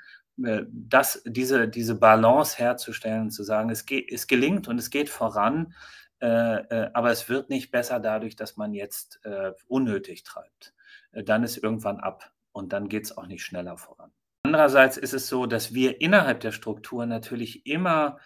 äh, 0.43 0.63
das, 0.69 1.23
diese, 1.27 1.69
diese 1.69 1.95
Balance 1.95 2.59
herzustellen, 2.59 3.31
zu 3.31 3.43
sagen, 3.43 3.71
es, 3.71 3.87
geht, 3.87 4.11
es 4.11 4.27
gelingt 4.27 4.67
und 4.69 4.79
es 4.79 4.91
geht 4.91 5.09
voran, 5.09 5.67
äh, 5.67 5.71
äh, 5.73 6.04
aber 6.27 7.11
es 7.11 7.29
wird 7.29 7.51
nicht 7.51 7.71
besser 7.71 8.01
dadurch, 8.01 8.37
dass 8.37 8.57
man 8.57 8.73
jetzt 8.73 9.21
äh, 9.25 9.53
unnötig 9.67 10.23
treibt. 10.23 10.75
Äh, 11.13 11.25
dann 11.25 11.43
ist 11.43 11.57
irgendwann 11.57 12.01
ab 12.01 12.33
und 12.53 12.73
dann 12.73 12.89
geht 12.89 13.05
es 13.05 13.17
auch 13.17 13.27
nicht 13.27 13.45
schneller 13.45 13.77
voran. 13.77 14.13
Andererseits 14.43 14.97
ist 14.97 15.15
es 15.15 15.29
so, 15.29 15.47
dass 15.47 15.75
wir 15.75 16.01
innerhalb 16.01 16.41
der 16.41 16.53
Struktur 16.53 17.07
natürlich 17.07 17.67
immer 17.67 18.19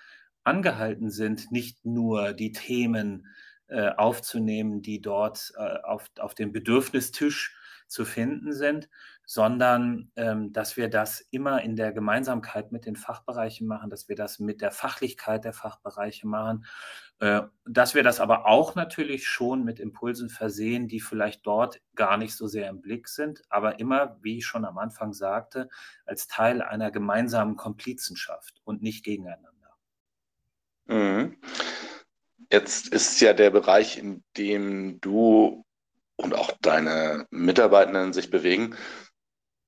angehalten 0.45 1.11
sind, 1.11 1.53
nicht 1.53 1.85
nur 1.85 2.33
die 2.33 2.53
Themen 2.53 3.27
äh, 3.69 3.91
aufzunehmen, 3.91 4.83
die 4.83 5.01
dort 5.01 5.53
auf, 5.85 6.07
auf 6.19 6.35
dem 6.35 6.53
Bedürfnistisch 6.53 7.57
zu 7.87 8.05
finden 8.05 8.53
sind, 8.53 8.89
sondern 9.31 10.11
ähm, 10.17 10.55
dass 10.55 10.79
wir 10.79 10.89
das 10.89 11.21
immer 11.31 11.61
in 11.61 11.77
der 11.77 11.93
Gemeinsamkeit 11.93 12.73
mit 12.73 12.87
den 12.87 12.97
Fachbereichen 12.97 13.67
machen, 13.67 13.91
dass 13.91 14.09
wir 14.09 14.17
das 14.17 14.39
mit 14.39 14.63
der 14.63 14.71
Fachlichkeit 14.71 15.45
der 15.45 15.53
Fachbereiche 15.53 16.27
machen, 16.27 16.65
äh, 17.21 17.43
dass 17.67 17.95
wir 17.95 18.03
das 18.03 18.21
aber 18.21 18.47
auch 18.47 18.75
natürlich 18.75 19.29
schon 19.29 19.65
mit 19.65 19.81
Impulsen 19.81 20.31
versehen, 20.31 20.89
die 20.89 21.01
vielleicht 21.01 21.47
dort 21.47 21.83
gar 21.95 22.17
nicht 22.17 22.35
so 22.35 22.47
sehr 22.47 22.71
im 22.71 22.81
Blick 22.81 23.07
sind, 23.07 23.43
aber 23.51 23.79
immer, 23.81 24.17
wie 24.23 24.39
ich 24.39 24.47
schon 24.47 24.65
am 24.65 24.79
Anfang 24.79 25.13
sagte, 25.13 25.69
als 26.07 26.27
Teil 26.27 26.63
einer 26.63 26.91
gemeinsamen 26.91 27.57
Komplizenschaft 27.57 28.63
und 28.65 28.81
nicht 28.81 29.05
gegeneinander. 29.05 29.77
Mhm. 30.87 31.37
Jetzt 32.51 32.89
ist 32.89 33.21
ja 33.21 33.35
der 33.35 33.51
Bereich, 33.51 33.99
in 33.99 34.25
dem 34.39 35.03
du 35.03 35.67
und 36.17 36.35
auch 36.35 36.51
deine 36.63 37.27
Mitarbeitenden 37.31 38.15
sich 38.15 38.31
bewegen, 38.31 38.75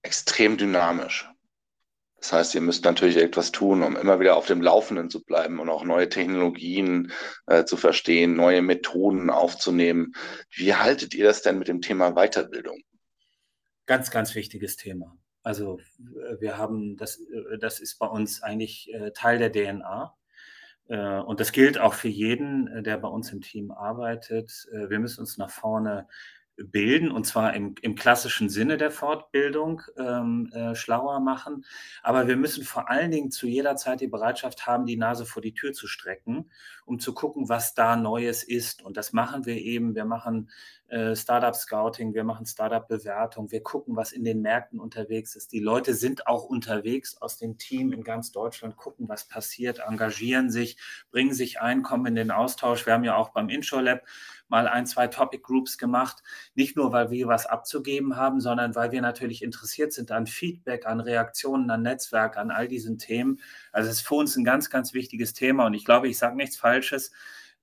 extrem 0.03 0.57
dynamisch. 0.57 1.31
Das 2.21 2.35
heißt, 2.35 2.55
ihr 2.55 2.61
müsst 2.61 2.85
natürlich 2.85 3.17
etwas 3.17 3.51
tun, 3.51 3.83
um 3.83 3.97
immer 3.97 4.21
wieder 4.21 4.37
auf 4.37 4.47
dem 4.47 4.61
Laufenden 4.61 5.09
zu 5.09 5.25
bleiben 5.25 5.59
und 5.59 5.71
auch 5.71 5.85
neue 5.85 6.09
Technologien 6.09 7.13
äh, 7.47 7.65
zu 7.65 7.79
verstehen, 7.79 8.37
neue 8.37 8.61
Methoden 8.61 9.31
aufzunehmen. 9.31 10.13
Wie 10.51 10.75
haltet 10.75 11.15
ihr 11.15 11.25
das 11.25 11.41
denn 11.41 11.59
mit 11.59 11.69
dem 11.69 11.81
Thema 11.81 12.13
Weiterbildung? 12.13 12.83
Ganz, 13.87 14.11
ganz 14.11 14.35
wichtiges 14.35 14.77
Thema. 14.77 15.17
Also 15.43 15.81
wir 16.39 16.59
haben, 16.59 16.99
das, 16.99 17.19
das 17.59 17.81
ist 17.81 17.99
bei 17.99 18.07
uns 18.07 18.43
eigentlich 18.43 18.93
äh, 18.93 19.13
Teil 19.13 19.39
der 19.39 19.51
DNA. 19.51 20.15
Äh, 20.89 21.21
und 21.21 21.41
das 21.41 21.53
gilt 21.53 21.79
auch 21.79 21.95
für 21.95 22.09
jeden, 22.09 22.85
der 22.85 22.99
bei 22.99 23.09
uns 23.09 23.33
im 23.33 23.41
Team 23.41 23.71
arbeitet. 23.71 24.69
Wir 24.71 24.99
müssen 24.99 25.21
uns 25.21 25.39
nach 25.39 25.51
vorne 25.51 26.07
bilden 26.65 27.11
und 27.11 27.27
zwar 27.27 27.55
im, 27.55 27.75
im 27.83 27.95
klassischen 27.95 28.49
Sinne 28.49 28.77
der 28.77 28.91
Fortbildung 28.91 29.83
ähm, 29.97 30.51
äh, 30.53 30.75
schlauer 30.75 31.21
machen. 31.21 31.65
Aber 32.03 32.29
wir 32.29 32.37
müssen 32.37 32.65
vor 32.65 32.91
allen 32.91 33.11
Dingen 33.11 33.31
zu 33.31 33.47
jeder 33.47 33.77
Zeit 33.77 34.01
die 34.01 34.07
Bereitschaft 34.07 34.67
haben, 34.67 34.87
die 34.87 34.97
Nase 34.97 35.25
vor 35.27 35.43
die 35.43 35.55
Tür 35.55 35.73
zu 35.73 35.87
strecken, 35.87 36.51
um 36.85 36.99
zu 36.99 37.15
gucken, 37.15 37.49
was 37.49 37.75
da 37.75 37.97
Neues 37.97 38.43
ist. 38.43 38.83
Und 38.83 38.97
das 38.97 39.13
machen 39.13 39.47
wir 39.47 39.57
eben. 39.57 39.95
Wir 39.95 40.05
machen 40.05 40.51
äh, 40.91 41.15
Startup 41.15 41.55
Scouting, 41.55 42.15
wir 42.15 42.25
machen 42.25 42.47
Startup 42.47 42.87
Bewertung, 42.87 43.51
wir 43.53 43.63
gucken, 43.63 43.97
was 43.97 44.11
in 44.13 44.25
den 44.25 44.43
Märkten 44.43 44.81
unterwegs 44.81 45.37
ist. 45.37 45.53
Die 45.53 45.61
Leute 45.61 45.95
sind 45.95 46.27
auch 46.27 46.45
unterwegs 46.45 47.17
aus 47.17 47.39
dem 47.39 47.59
Team 47.59 47.93
in 47.93 48.03
ganz 48.03 48.33
Deutschland, 48.33 48.77
gucken, 48.77 49.09
was 49.09 49.29
passiert, 49.29 49.81
engagieren 49.87 50.51
sich, 50.51 50.77
bringen 51.13 51.33
sich 51.33 51.61
ein, 51.61 51.83
kommen 51.83 52.07
in 52.07 52.17
den 52.17 52.31
Austausch. 52.33 52.87
Wir 52.87 52.95
haben 52.95 53.05
ja 53.05 53.17
auch 53.17 53.31
beim 53.31 53.49
Intro 53.49 53.79
Lab 53.79 54.03
mal 54.51 54.69
ein, 54.69 54.87
zwei 54.87 55.07
Topic 55.07 55.43
Groups 55.43 55.79
gemacht. 55.79 56.23
Nicht 56.55 56.77
nur, 56.77 56.93
weil 56.93 57.11
wir 57.11 57.29
was 57.29 57.47
abzugeben 57.47 58.17
haben, 58.17 58.41
sondern 58.41 58.75
weil 58.75 58.93
wir 58.93 59.01
natürlich 59.01 59.43
interessiert 59.43 59.93
sind 59.93 60.11
an 60.11 60.27
Feedback, 60.27 60.87
an 60.87 61.01
Reaktionen, 61.01 61.71
an 61.71 61.83
Netzwerk, 61.83 62.37
an 62.37 62.51
all 62.51 62.69
diesen 62.69 62.99
Themen. 62.99 63.41
Also 63.73 63.89
es 63.89 63.97
ist 63.97 64.07
für 64.07 64.17
uns 64.17 64.37
ein 64.37 64.45
ganz, 64.45 64.71
ganz 64.71 64.93
wichtiges 64.93 65.33
Thema 65.33 65.67
und 65.67 65.75
ich 65.75 65.85
glaube, 65.85 66.09
ich 66.09 66.19
sage 66.19 66.37
nichts 66.37 66.57
Falsches, 66.57 67.13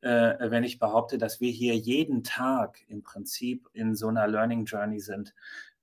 äh, 0.02 0.36
wenn 0.40 0.64
ich 0.64 0.80
behaupte, 0.80 1.18
dass 1.18 1.40
wir 1.40 1.52
hier 1.52 1.76
jeden 1.76 2.24
Tag 2.24 2.80
im 2.88 3.04
Prinzip 3.04 3.68
in 3.74 3.96
so 3.96 4.08
einer 4.08 4.28
Learning 4.28 4.66
Journey 4.66 5.00
sind. 5.00 5.34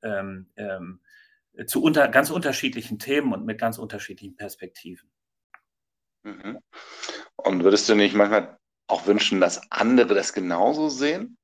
Ähm, 0.03 0.47
ähm, 0.57 1.01
zu 1.67 1.83
unter, 1.83 2.09
ganz 2.09 2.31
unterschiedlichen 2.31 2.99
Themen 2.99 3.33
und 3.33 3.45
mit 3.45 3.59
ganz 3.59 3.79
unterschiedlichen 3.79 4.37
Perspektiven. 4.37 5.09
Mhm. 6.25 6.59
Und 7.37 7.63
würdest 7.63 7.89
du 7.89 7.95
nicht 7.95 8.15
manchmal 8.15 8.59
auch 8.87 9.07
wünschen, 9.07 9.41
dass 9.41 9.71
andere 9.71 10.15
das 10.15 10.33
genauso 10.33 10.89
sehen? 10.89 11.39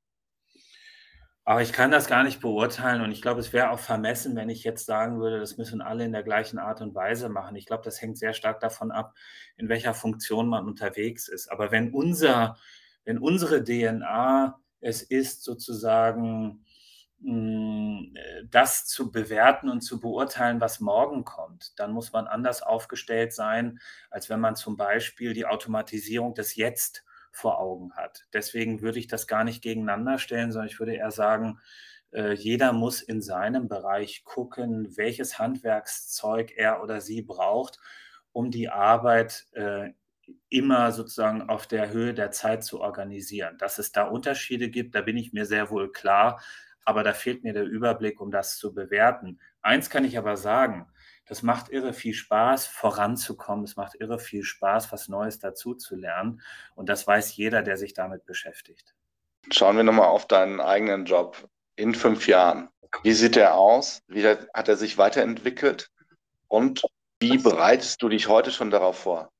Aber 1.43 1.61
ich 1.63 1.73
kann 1.73 1.89
das 1.89 2.07
gar 2.07 2.23
nicht 2.23 2.39
beurteilen 2.39 3.01
und 3.01 3.11
ich 3.11 3.21
glaube, 3.21 3.39
es 3.39 3.51
wäre 3.51 3.71
auch 3.71 3.79
vermessen, 3.79 4.35
wenn 4.35 4.49
ich 4.49 4.63
jetzt 4.63 4.85
sagen 4.85 5.19
würde, 5.19 5.39
das 5.39 5.57
müssen 5.57 5.81
alle 5.81 6.05
in 6.05 6.11
der 6.11 6.21
gleichen 6.21 6.59
Art 6.59 6.81
und 6.81 6.93
Weise 6.93 7.29
machen. 7.29 7.55
Ich 7.55 7.65
glaube, 7.65 7.83
das 7.83 7.99
hängt 7.99 8.19
sehr 8.19 8.33
stark 8.33 8.59
davon 8.59 8.91
ab, 8.91 9.15
in 9.57 9.67
welcher 9.67 9.95
Funktion 9.95 10.47
man 10.47 10.67
unterwegs 10.67 11.27
ist. 11.27 11.51
Aber 11.51 11.71
wenn 11.71 11.93
unser, 11.93 12.57
wenn 13.05 13.17
unsere 13.17 13.63
DNA 13.63 14.61
es 14.81 15.01
ist, 15.01 15.43
sozusagen 15.43 16.63
hm, 17.23 18.15
das 18.49 18.85
zu 18.85 19.11
bewerten 19.11 19.69
und 19.69 19.81
zu 19.81 19.99
beurteilen, 19.99 20.61
was 20.61 20.79
morgen 20.79 21.23
kommt, 21.23 21.79
dann 21.79 21.91
muss 21.91 22.11
man 22.13 22.27
anders 22.27 22.61
aufgestellt 22.61 23.33
sein, 23.33 23.79
als 24.11 24.29
wenn 24.29 24.39
man 24.39 24.55
zum 24.55 24.77
Beispiel 24.77 25.33
die 25.33 25.47
Automatisierung 25.47 26.35
des 26.35 26.55
Jetzt 26.55 27.03
vor 27.31 27.59
Augen 27.59 27.93
hat. 27.93 28.25
Deswegen 28.33 28.81
würde 28.81 28.99
ich 28.99 29.07
das 29.07 29.27
gar 29.27 29.43
nicht 29.43 29.61
gegeneinander 29.61 30.17
stellen, 30.19 30.51
sondern 30.51 30.69
ich 30.69 30.79
würde 30.79 30.95
eher 30.95 31.11
sagen, 31.11 31.59
äh, 32.11 32.33
jeder 32.33 32.73
muss 32.73 33.01
in 33.01 33.21
seinem 33.21 33.67
Bereich 33.67 34.23
gucken, 34.23 34.95
welches 34.97 35.39
Handwerkszeug 35.39 36.51
er 36.55 36.83
oder 36.83 37.01
sie 37.01 37.21
braucht, 37.21 37.79
um 38.31 38.51
die 38.51 38.69
Arbeit 38.69 39.47
äh, 39.53 39.91
immer 40.49 40.91
sozusagen 40.91 41.49
auf 41.49 41.67
der 41.67 41.89
Höhe 41.91 42.13
der 42.13 42.31
Zeit 42.31 42.63
zu 42.63 42.81
organisieren. 42.81 43.57
Dass 43.57 43.79
es 43.79 43.91
da 43.91 44.03
Unterschiede 44.03 44.69
gibt, 44.69 44.95
da 44.95 45.01
bin 45.01 45.17
ich 45.17 45.33
mir 45.33 45.45
sehr 45.45 45.69
wohl 45.69 45.91
klar, 45.91 46.41
aber 46.83 47.03
da 47.03 47.13
fehlt 47.13 47.43
mir 47.43 47.53
der 47.53 47.63
Überblick, 47.63 48.19
um 48.19 48.31
das 48.31 48.57
zu 48.57 48.73
bewerten. 48.73 49.39
Eins 49.61 49.89
kann 49.89 50.05
ich 50.05 50.17
aber 50.17 50.37
sagen, 50.37 50.87
das 51.25 51.43
macht 51.43 51.69
irre 51.69 51.93
viel 51.93 52.13
Spaß, 52.13 52.67
voranzukommen. 52.67 53.63
Es 53.63 53.75
macht 53.75 53.95
irre 53.95 54.19
viel 54.19 54.43
Spaß, 54.43 54.91
was 54.91 55.07
Neues 55.07 55.39
dazu 55.39 55.75
zu 55.75 55.95
lernen. 55.95 56.41
Und 56.75 56.89
das 56.89 57.07
weiß 57.07 57.35
jeder, 57.35 57.61
der 57.61 57.77
sich 57.77 57.93
damit 57.93 58.25
beschäftigt. 58.25 58.95
Schauen 59.51 59.77
wir 59.77 59.83
nochmal 59.83 60.07
auf 60.07 60.27
deinen 60.27 60.59
eigenen 60.59 61.05
Job 61.05 61.47
in 61.75 61.95
fünf 61.95 62.27
Jahren. 62.27 62.69
Wie 63.03 63.13
sieht 63.13 63.37
er 63.37 63.55
aus? 63.55 64.01
Wie 64.07 64.25
hat 64.27 64.67
er 64.67 64.75
sich 64.75 64.97
weiterentwickelt? 64.97 65.89
Und 66.47 66.83
wie 67.19 67.37
bereitest 67.37 68.01
du 68.01 68.09
dich 68.09 68.27
heute 68.27 68.51
schon 68.51 68.71
darauf 68.71 68.99
vor? 68.99 69.31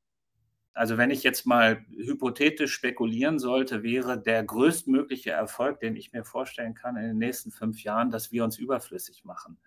Also 0.73 0.97
wenn 0.97 1.11
ich 1.11 1.21
jetzt 1.23 1.45
mal 1.45 1.85
hypothetisch 1.89 2.73
spekulieren 2.73 3.39
sollte, 3.39 3.83
wäre 3.83 4.17
der 4.21 4.41
größtmögliche 4.43 5.31
Erfolg, 5.31 5.81
den 5.81 5.97
ich 5.97 6.13
mir 6.13 6.23
vorstellen 6.23 6.75
kann 6.75 6.95
in 6.95 7.03
den 7.03 7.17
nächsten 7.17 7.51
fünf 7.51 7.83
Jahren, 7.83 8.09
dass 8.09 8.31
wir 8.31 8.45
uns 8.45 8.57
überflüssig 8.57 9.25
machen. 9.25 9.57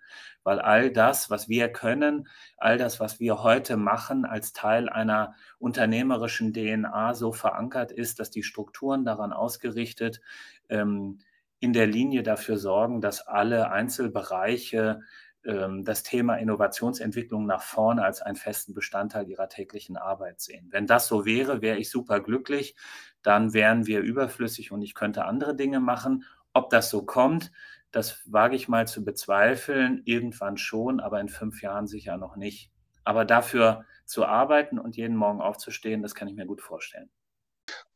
Weil 0.43 0.59
all 0.59 0.91
das, 0.91 1.29
was 1.29 1.47
wir 1.47 1.69
können, 1.69 2.27
all 2.57 2.79
das, 2.79 2.99
was 2.99 3.19
wir 3.19 3.43
heute 3.43 3.77
machen, 3.77 4.25
als 4.25 4.51
Teil 4.51 4.89
einer 4.89 5.35
unternehmerischen 5.59 6.53
DNA 6.53 7.13
so 7.13 7.31
verankert 7.31 7.91
ist, 7.91 8.19
dass 8.19 8.31
die 8.31 8.43
Strukturen 8.43 9.05
daran 9.05 9.31
ausgerichtet 9.31 10.21
ähm, 10.69 11.19
in 11.59 11.73
der 11.73 11.87
Linie 11.87 12.23
dafür 12.23 12.57
sorgen, 12.57 12.99
dass 12.99 13.27
alle 13.27 13.71
Einzelbereiche 13.71 15.01
das 15.45 16.01
Thema 16.01 16.37
Innovationsentwicklung 16.37 17.45
nach 17.45 17.61
vorne 17.61 18.03
als 18.03 18.21
einen 18.21 18.35
festen 18.35 18.73
Bestandteil 18.73 19.29
ihrer 19.29 19.47
täglichen 19.47 19.95
Arbeit 19.95 20.41
sehen. 20.41 20.67
Wenn 20.71 20.87
das 20.87 21.07
so 21.07 21.23
wäre, 21.25 21.61
wäre 21.61 21.77
ich 21.77 21.91
super 21.91 22.19
glücklich. 22.19 22.75
Dann 23.21 23.53
wären 23.53 23.85
wir 23.85 23.99
überflüssig 23.99 24.71
und 24.71 24.81
ich 24.81 24.95
könnte 24.95 25.25
andere 25.25 25.55
Dinge 25.55 25.79
machen. 25.79 26.25
Ob 26.53 26.71
das 26.71 26.89
so 26.89 27.05
kommt, 27.05 27.51
das 27.91 28.21
wage 28.25 28.55
ich 28.55 28.67
mal 28.67 28.87
zu 28.87 29.05
bezweifeln. 29.05 30.01
Irgendwann 30.05 30.57
schon, 30.57 30.99
aber 30.99 31.19
in 31.19 31.29
fünf 31.29 31.61
Jahren 31.61 31.85
sicher 31.85 32.17
noch 32.17 32.35
nicht. 32.37 32.71
Aber 33.03 33.23
dafür 33.23 33.85
zu 34.05 34.25
arbeiten 34.25 34.79
und 34.79 34.97
jeden 34.97 35.15
Morgen 35.15 35.41
aufzustehen, 35.41 36.01
das 36.01 36.15
kann 36.15 36.27
ich 36.27 36.35
mir 36.35 36.47
gut 36.47 36.61
vorstellen. 36.61 37.09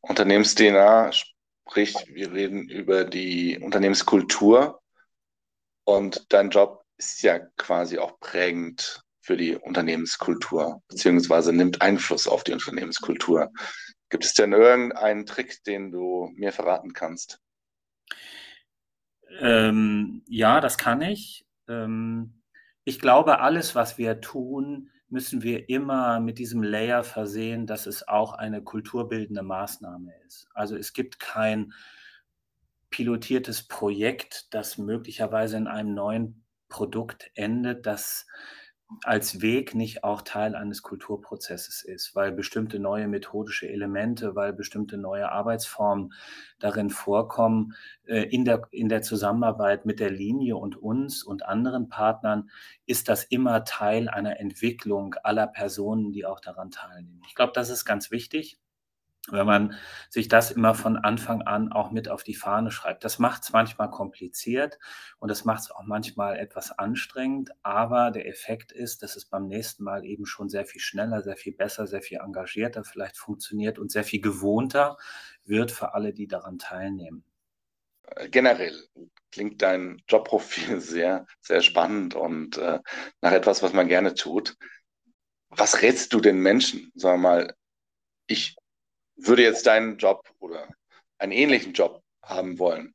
Unternehmens-DNA, 0.01 1.11
sprich, 1.11 1.95
wir 2.13 2.31
reden 2.31 2.69
über 2.69 3.05
die 3.05 3.57
Unternehmenskultur 3.59 4.81
und 5.83 6.31
dein 6.31 6.51
Job 6.51 6.78
ist 6.99 7.23
ja 7.23 7.39
quasi 7.57 7.97
auch 7.97 8.19
prägend 8.19 9.03
für 9.21 9.37
die 9.37 9.55
Unternehmenskultur, 9.55 10.83
beziehungsweise 10.87 11.53
nimmt 11.53 11.81
Einfluss 11.81 12.27
auf 12.27 12.43
die 12.43 12.53
Unternehmenskultur. 12.53 13.51
Gibt 14.09 14.25
es 14.25 14.33
denn 14.33 14.53
irgendeinen 14.53 15.25
Trick, 15.25 15.63
den 15.63 15.91
du 15.91 16.31
mir 16.35 16.51
verraten 16.51 16.93
kannst? 16.93 17.39
Ähm, 19.39 20.23
ja, 20.27 20.59
das 20.59 20.77
kann 20.77 21.01
ich. 21.01 21.45
Ähm, 21.67 22.41
ich 22.83 22.99
glaube, 22.99 23.39
alles, 23.39 23.75
was 23.75 23.97
wir 23.97 24.19
tun, 24.19 24.89
müssen 25.09 25.43
wir 25.43 25.69
immer 25.69 26.19
mit 26.19 26.39
diesem 26.39 26.63
Layer 26.63 27.03
versehen, 27.03 27.65
dass 27.65 27.85
es 27.85 28.07
auch 28.07 28.33
eine 28.33 28.63
kulturbildende 28.63 29.43
Maßnahme 29.43 30.13
ist. 30.25 30.47
Also 30.53 30.75
es 30.75 30.93
gibt 30.93 31.19
kein 31.19 31.73
pilotiertes 32.89 33.67
Projekt, 33.67 34.53
das 34.53 34.77
möglicherweise 34.77 35.57
in 35.57 35.67
einem 35.67 35.93
neuen 35.93 36.45
Produkt 36.69 37.31
endet, 37.35 37.85
das 37.85 38.25
als 39.03 39.41
Weg 39.41 39.75
nicht 39.75 40.03
auch 40.03 40.23
Teil 40.23 40.55
eines 40.55 40.81
Kulturprozesses 40.81 41.83
ist, 41.83 42.15
weil 42.15 42.31
bestimmte 42.31 42.79
neue 42.79 43.07
methodische 43.07 43.69
Elemente, 43.69 44.35
weil 44.35 44.51
bestimmte 44.51 44.97
neue 44.97 45.31
Arbeitsformen 45.31 46.13
darin 46.57 46.89
vorkommen, 46.89 47.75
äh, 48.05 48.23
in 48.23 48.45
der, 48.45 48.67
in 48.71 48.89
der 48.89 49.03
Zusammenarbeit 49.03 49.85
mit 49.85 49.99
der 49.99 50.09
Linie 50.09 50.57
und 50.57 50.75
uns 50.75 51.23
und 51.23 51.45
anderen 51.45 51.89
Partnern, 51.89 52.49
ist 52.87 53.09
das 53.09 53.23
immer 53.23 53.63
Teil 53.63 54.09
einer 54.09 54.39
Entwicklung 54.39 55.13
aller 55.23 55.47
Personen, 55.47 56.11
die 56.11 56.25
auch 56.25 56.39
daran 56.39 56.71
teilnehmen. 56.71 57.21
Ich 57.27 57.35
glaube, 57.35 57.53
das 57.53 57.69
ist 57.69 57.85
ganz 57.85 58.09
wichtig 58.09 58.57
wenn 59.31 59.45
man 59.45 59.75
sich 60.09 60.27
das 60.27 60.51
immer 60.51 60.73
von 60.73 60.97
Anfang 60.97 61.41
an 61.41 61.71
auch 61.71 61.91
mit 61.91 62.09
auf 62.09 62.23
die 62.23 62.35
Fahne 62.35 62.71
schreibt. 62.71 63.03
Das 63.03 63.19
macht 63.19 63.43
es 63.43 63.51
manchmal 63.51 63.89
kompliziert 63.89 64.79
und 65.19 65.29
das 65.29 65.45
macht 65.45 65.61
es 65.61 65.71
auch 65.71 65.83
manchmal 65.83 66.37
etwas 66.37 66.77
anstrengend, 66.77 67.51
aber 67.63 68.11
der 68.11 68.27
Effekt 68.27 68.71
ist, 68.71 69.03
dass 69.03 69.15
es 69.15 69.25
beim 69.25 69.47
nächsten 69.47 69.83
Mal 69.83 70.05
eben 70.05 70.25
schon 70.25 70.49
sehr 70.49 70.65
viel 70.65 70.81
schneller, 70.81 71.21
sehr 71.21 71.37
viel 71.37 71.53
besser, 71.53 71.87
sehr 71.87 72.01
viel 72.01 72.19
engagierter 72.19 72.83
vielleicht 72.83 73.17
funktioniert 73.17 73.79
und 73.79 73.91
sehr 73.91 74.03
viel 74.03 74.21
gewohnter 74.21 74.97
wird 75.45 75.71
für 75.71 75.93
alle, 75.93 76.13
die 76.13 76.27
daran 76.27 76.59
teilnehmen. 76.59 77.23
Generell 78.31 78.87
klingt 79.31 79.61
dein 79.61 80.01
Jobprofil 80.07 80.81
sehr, 80.81 81.25
sehr 81.41 81.61
spannend 81.61 82.15
und 82.15 82.57
äh, 82.57 82.79
nach 83.21 83.31
etwas, 83.31 83.61
was 83.61 83.73
man 83.73 83.87
gerne 83.87 84.13
tut. 84.13 84.55
Was 85.49 85.81
rätst 85.81 86.13
du 86.13 86.19
den 86.19 86.39
Menschen? 86.39 86.91
Sag 86.95 87.19
mal, 87.19 87.55
ich 88.27 88.55
würde 89.21 89.43
jetzt 89.43 89.67
deinen 89.67 89.97
Job 89.97 90.29
oder 90.39 90.67
einen 91.17 91.31
ähnlichen 91.31 91.73
Job 91.73 92.01
haben 92.23 92.59
wollen, 92.59 92.93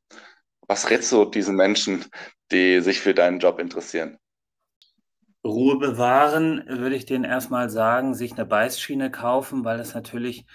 was 0.67 0.89
rätst 0.89 1.11
du 1.11 1.25
diesen 1.25 1.55
Menschen, 1.55 2.05
die 2.51 2.81
sich 2.81 2.99
für 2.99 3.13
deinen 3.13 3.39
Job 3.39 3.59
interessieren? 3.59 4.17
Ruhe 5.43 5.77
bewahren, 5.77 6.63
würde 6.67 6.95
ich 6.95 7.05
denen 7.05 7.23
erstmal 7.23 7.69
sagen, 7.69 8.15
sich 8.15 8.33
eine 8.33 8.45
Beißschiene 8.45 9.11
kaufen, 9.11 9.63
weil 9.63 9.77
das 9.77 9.93
natürlich 9.93 10.45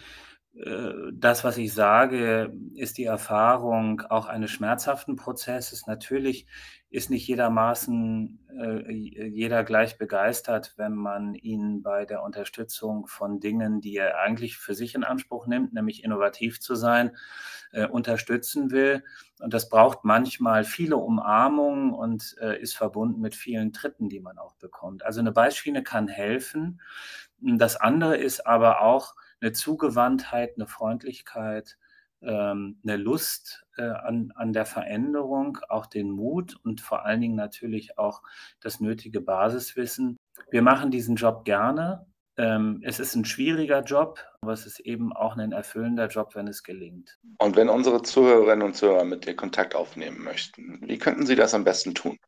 äh, 0.55 0.91
das, 1.13 1.45
was 1.45 1.59
ich 1.59 1.73
sage, 1.73 2.53
ist 2.75 2.99
die 2.99 3.05
Erfahrung 3.05 4.01
auch 4.09 4.27
eines 4.27 4.51
schmerzhaften 4.51 5.15
Prozesses. 5.15 5.87
Natürlich 5.87 6.47
ist 6.91 7.09
nicht 7.09 7.27
jedermaßen 7.29 8.41
äh, 8.59 8.93
jeder 8.93 9.63
gleich 9.63 9.97
begeistert, 9.97 10.75
wenn 10.77 10.95
man 10.95 11.35
ihn 11.35 11.83
bei 11.83 12.05
der 12.05 12.23
Unterstützung 12.23 13.07
von 13.07 13.39
Dingen, 13.39 13.81
die 13.81 13.97
er 13.97 14.19
eigentlich 14.19 14.59
für 14.59 14.75
sich 14.75 14.95
in 14.97 15.05
Anspruch 15.05 15.47
nimmt, 15.47 15.73
nämlich 15.73 16.03
innovativ 16.03 16.61
zu 16.61 16.75
sein, 16.75 17.17
äh, 17.73 17.87
unterstützen 17.87 18.73
will. 18.73 19.05
Und 19.41 19.55
das 19.55 19.69
braucht 19.69 20.05
manchmal 20.05 20.65
viele 20.65 20.97
Umarmungen 20.97 21.93
und 21.93 22.37
äh, 22.41 22.61
ist 22.61 22.77
verbunden 22.77 23.21
mit 23.21 23.37
vielen 23.37 23.73
Tritten, 23.73 24.09
die 24.09 24.21
man 24.21 24.39
auch 24.39 24.57
bekommt. 24.57 25.05
Also 25.05 25.21
eine 25.21 25.33
Beißschiene 25.33 25.85
kann 25.85 26.09
helfen. 26.09 26.81
Das 27.41 27.77
andere 27.77 28.17
ist 28.17 28.47
aber 28.47 28.83
auch 28.83 29.15
eine 29.41 29.53
Zugewandtheit, 29.53 30.55
eine 30.57 30.67
Freundlichkeit, 30.67 31.79
ähm, 32.23 32.79
eine 32.83 32.97
Lust 32.97 33.65
äh, 33.77 33.83
an, 33.83 34.33
an 34.35 34.53
der 34.53 34.67
Veränderung, 34.67 35.59
auch 35.69 35.87
den 35.87 36.11
Mut 36.11 36.57
und 36.65 36.81
vor 36.81 37.05
allen 37.05 37.21
Dingen 37.21 37.37
natürlich 37.37 37.99
auch 37.99 38.23
das 38.61 38.81
nötige 38.81 39.21
Basiswissen. 39.21 40.17
Wir 40.51 40.63
machen 40.63 40.91
diesen 40.91 41.17
Job 41.17 41.45
gerne. 41.45 42.07
Ähm, 42.37 42.81
es 42.85 43.01
ist 43.01 43.15
ein 43.15 43.25
schwieriger 43.25 43.83
Job, 43.83 44.19
aber 44.41 44.53
es 44.53 44.65
ist 44.65 44.81
eben 44.81 45.13
auch 45.13 45.37
ein 45.37 45.53
erfüllender 45.53 46.09
Job, 46.09 46.35
wenn 46.35 46.49
es 46.49 46.63
gelingt. 46.63 47.19
Und 47.39 47.57
wenn 47.57 47.69
unsere 47.69 48.03
Zuhörerinnen 48.03 48.67
und 48.67 48.75
Zuhörer 48.75 49.05
mit 49.05 49.27
dir 49.27 49.37
Kontakt 49.37 49.75
aufnehmen 49.75 50.23
möchten, 50.23 50.81
wie 50.87 50.99
könnten 50.99 51.27
sie 51.27 51.37
das 51.37 51.55
am 51.55 51.65
besten 51.65 51.95
tun? 51.95 52.19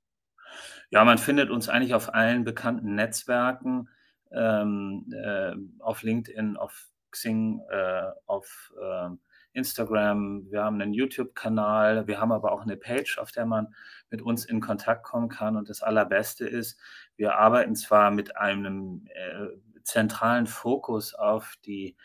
Ja, 0.91 1.05
man 1.05 1.17
findet 1.17 1.49
uns 1.49 1.71
eigentlich 1.71 1.95
auf 1.95 2.13
allen 2.13 2.45
bekannten 2.45 2.95
Netzwerken, 2.95 3.89
ähm, 4.31 5.11
äh, 5.13 5.55
auf 5.79 6.03
LinkedIn, 6.03 6.59
auf 6.59 6.89
Xing, 7.11 7.63
äh, 7.71 8.11
auf 8.27 8.73
äh, 8.79 9.09
Instagram, 9.53 10.51
wir 10.51 10.65
haben 10.65 10.81
einen 10.81 10.95
YouTube-Kanal, 10.95 12.07
wir 12.07 12.21
haben 12.21 12.33
aber 12.33 12.53
auch 12.53 12.63
eine 12.63 12.77
Page, 12.77 13.19
auf 13.19 13.33
der 13.33 13.47
man 13.47 13.75
mit 14.11 14.23
uns 14.23 14.45
in 14.45 14.61
Kontakt 14.61 15.05
kommen 15.05 15.29
kann. 15.29 15.57
Und 15.57 15.69
das 15.69 15.83
Allerbeste 15.83 16.47
ist, 16.47 16.81
wir 17.17 17.37
arbeiten 17.37 17.75
zwar 17.77 18.11
mit 18.11 18.37
einem 18.37 19.07
äh, 19.15 19.49
zentralen 19.85 20.47
Fokus 20.47 21.15
auf 21.15 21.55
die 21.65 21.97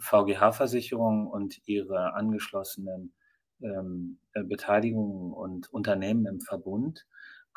VGH-Versicherung 0.00 1.26
und 1.26 1.60
ihre 1.66 2.14
angeschlossenen 2.14 3.12
ähm, 3.62 4.18
äh, 4.32 4.42
Beteiligungen 4.42 5.32
und 5.32 5.72
Unternehmen 5.72 6.26
im 6.26 6.40
Verbund. 6.40 7.06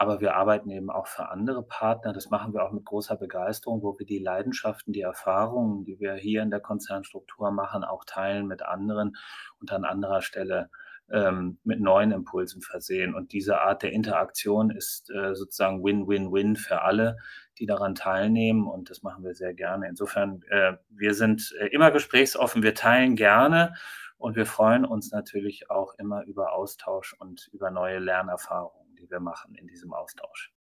Aber 0.01 0.19
wir 0.19 0.33
arbeiten 0.33 0.71
eben 0.71 0.89
auch 0.89 1.05
für 1.05 1.29
andere 1.29 1.61
Partner. 1.61 2.11
Das 2.11 2.31
machen 2.31 2.55
wir 2.55 2.63
auch 2.63 2.71
mit 2.71 2.85
großer 2.85 3.17
Begeisterung, 3.17 3.83
wo 3.83 3.99
wir 3.99 4.05
die 4.07 4.17
Leidenschaften, 4.17 4.93
die 4.93 5.01
Erfahrungen, 5.01 5.85
die 5.85 5.99
wir 5.99 6.15
hier 6.15 6.41
in 6.41 6.49
der 6.49 6.59
Konzernstruktur 6.59 7.51
machen, 7.51 7.83
auch 7.83 8.03
teilen 8.03 8.47
mit 8.47 8.63
anderen 8.63 9.15
und 9.59 9.71
an 9.71 9.85
anderer 9.85 10.23
Stelle 10.23 10.71
ähm, 11.11 11.59
mit 11.63 11.81
neuen 11.81 12.11
Impulsen 12.11 12.63
versehen. 12.63 13.13
Und 13.13 13.31
diese 13.31 13.61
Art 13.61 13.83
der 13.83 13.91
Interaktion 13.91 14.71
ist 14.71 15.11
äh, 15.11 15.35
sozusagen 15.35 15.83
Win-Win-Win 15.83 16.55
für 16.55 16.81
alle, 16.81 17.17
die 17.59 17.67
daran 17.67 17.93
teilnehmen. 17.93 18.65
Und 18.65 18.89
das 18.89 19.03
machen 19.03 19.23
wir 19.23 19.35
sehr 19.35 19.53
gerne. 19.53 19.87
Insofern, 19.87 20.41
äh, 20.49 20.77
wir 20.89 21.13
sind 21.13 21.53
äh, 21.59 21.67
immer 21.67 21.91
gesprächsoffen, 21.91 22.63
wir 22.63 22.73
teilen 22.73 23.15
gerne 23.15 23.75
und 24.17 24.35
wir 24.35 24.47
freuen 24.47 24.83
uns 24.83 25.11
natürlich 25.11 25.69
auch 25.69 25.93
immer 25.99 26.23
über 26.23 26.53
Austausch 26.53 27.13
und 27.19 27.49
über 27.53 27.69
neue 27.69 27.99
Lernerfahrungen 27.99 28.80
die 29.01 29.09
wir 29.09 29.19
machen 29.19 29.55
in 29.55 29.67
diesem 29.67 29.91
Austausch. 29.93 30.51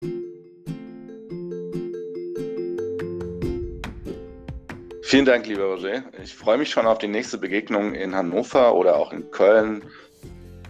Vielen 5.03 5.25
Dank, 5.25 5.45
lieber 5.45 5.65
Roger. 5.65 6.03
Ich 6.23 6.33
freue 6.33 6.57
mich 6.57 6.69
schon 6.69 6.87
auf 6.87 6.97
die 6.97 7.07
nächste 7.07 7.37
Begegnung 7.37 7.93
in 7.93 8.15
Hannover 8.15 8.73
oder 8.73 8.95
auch 8.95 9.11
in 9.11 9.29
Köln 9.29 9.83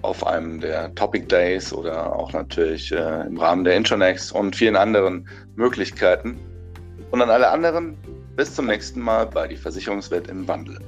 auf 0.01 0.25
einem 0.25 0.59
der 0.59 0.93
Topic 0.95 1.27
Days 1.27 1.71
oder 1.71 2.15
auch 2.15 2.33
natürlich 2.33 2.91
äh, 2.91 3.21
im 3.27 3.37
Rahmen 3.37 3.63
der 3.63 3.75
Intronex 3.75 4.31
und 4.31 4.55
vielen 4.55 4.75
anderen 4.75 5.29
Möglichkeiten. 5.55 6.39
Und 7.11 7.21
an 7.21 7.29
alle 7.29 7.49
anderen, 7.49 7.97
bis 8.35 8.55
zum 8.55 8.65
nächsten 8.65 8.99
Mal 8.99 9.27
bei 9.27 9.47
Die 9.47 9.57
Versicherungswelt 9.57 10.27
im 10.27 10.47
Wandel. 10.47 10.79